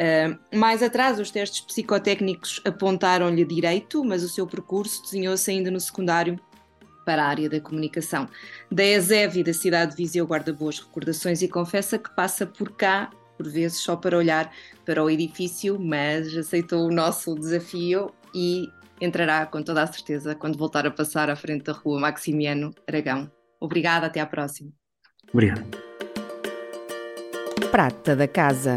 Uh, 0.00 0.56
mais 0.56 0.82
atrás, 0.82 1.20
os 1.20 1.30
testes 1.30 1.60
psicotécnicos 1.60 2.58
apontaram-lhe 2.64 3.44
direito, 3.44 4.02
mas 4.02 4.24
o 4.24 4.30
seu 4.30 4.46
percurso 4.46 5.02
desenhou-se 5.02 5.50
ainda 5.50 5.70
no 5.70 5.78
secundário 5.78 6.40
para 7.04 7.22
a 7.22 7.26
área 7.26 7.50
da 7.50 7.60
comunicação. 7.60 8.26
Da 8.72 8.82
ESEV 8.82 9.40
e 9.40 9.44
da 9.44 9.52
cidade 9.52 9.90
de 9.90 9.98
Viseu 9.98 10.26
guarda 10.26 10.54
boas 10.54 10.78
recordações 10.78 11.42
e 11.42 11.48
confessa 11.48 11.98
que 11.98 12.08
passa 12.16 12.46
por 12.46 12.72
cá, 12.72 13.10
por 13.36 13.46
vezes, 13.46 13.78
só 13.78 13.94
para 13.94 14.16
olhar 14.16 14.50
para 14.86 15.04
o 15.04 15.10
edifício, 15.10 15.78
mas 15.78 16.34
aceitou 16.34 16.86
o 16.86 16.90
nosso 16.90 17.34
desafio 17.34 18.10
e 18.34 18.68
entrará 19.02 19.44
com 19.44 19.62
toda 19.62 19.82
a 19.82 19.86
certeza 19.86 20.34
quando 20.34 20.56
voltar 20.56 20.86
a 20.86 20.90
passar 20.90 21.28
à 21.28 21.36
frente 21.36 21.64
da 21.64 21.72
rua 21.72 22.00
Maximiano 22.00 22.74
Aragão. 22.88 23.30
Obrigada, 23.60 24.06
até 24.06 24.20
à 24.20 24.26
próxima. 24.26 24.70
Obrigado. 25.30 25.66
Prata 27.70 28.16
da 28.16 28.26
Casa 28.26 28.76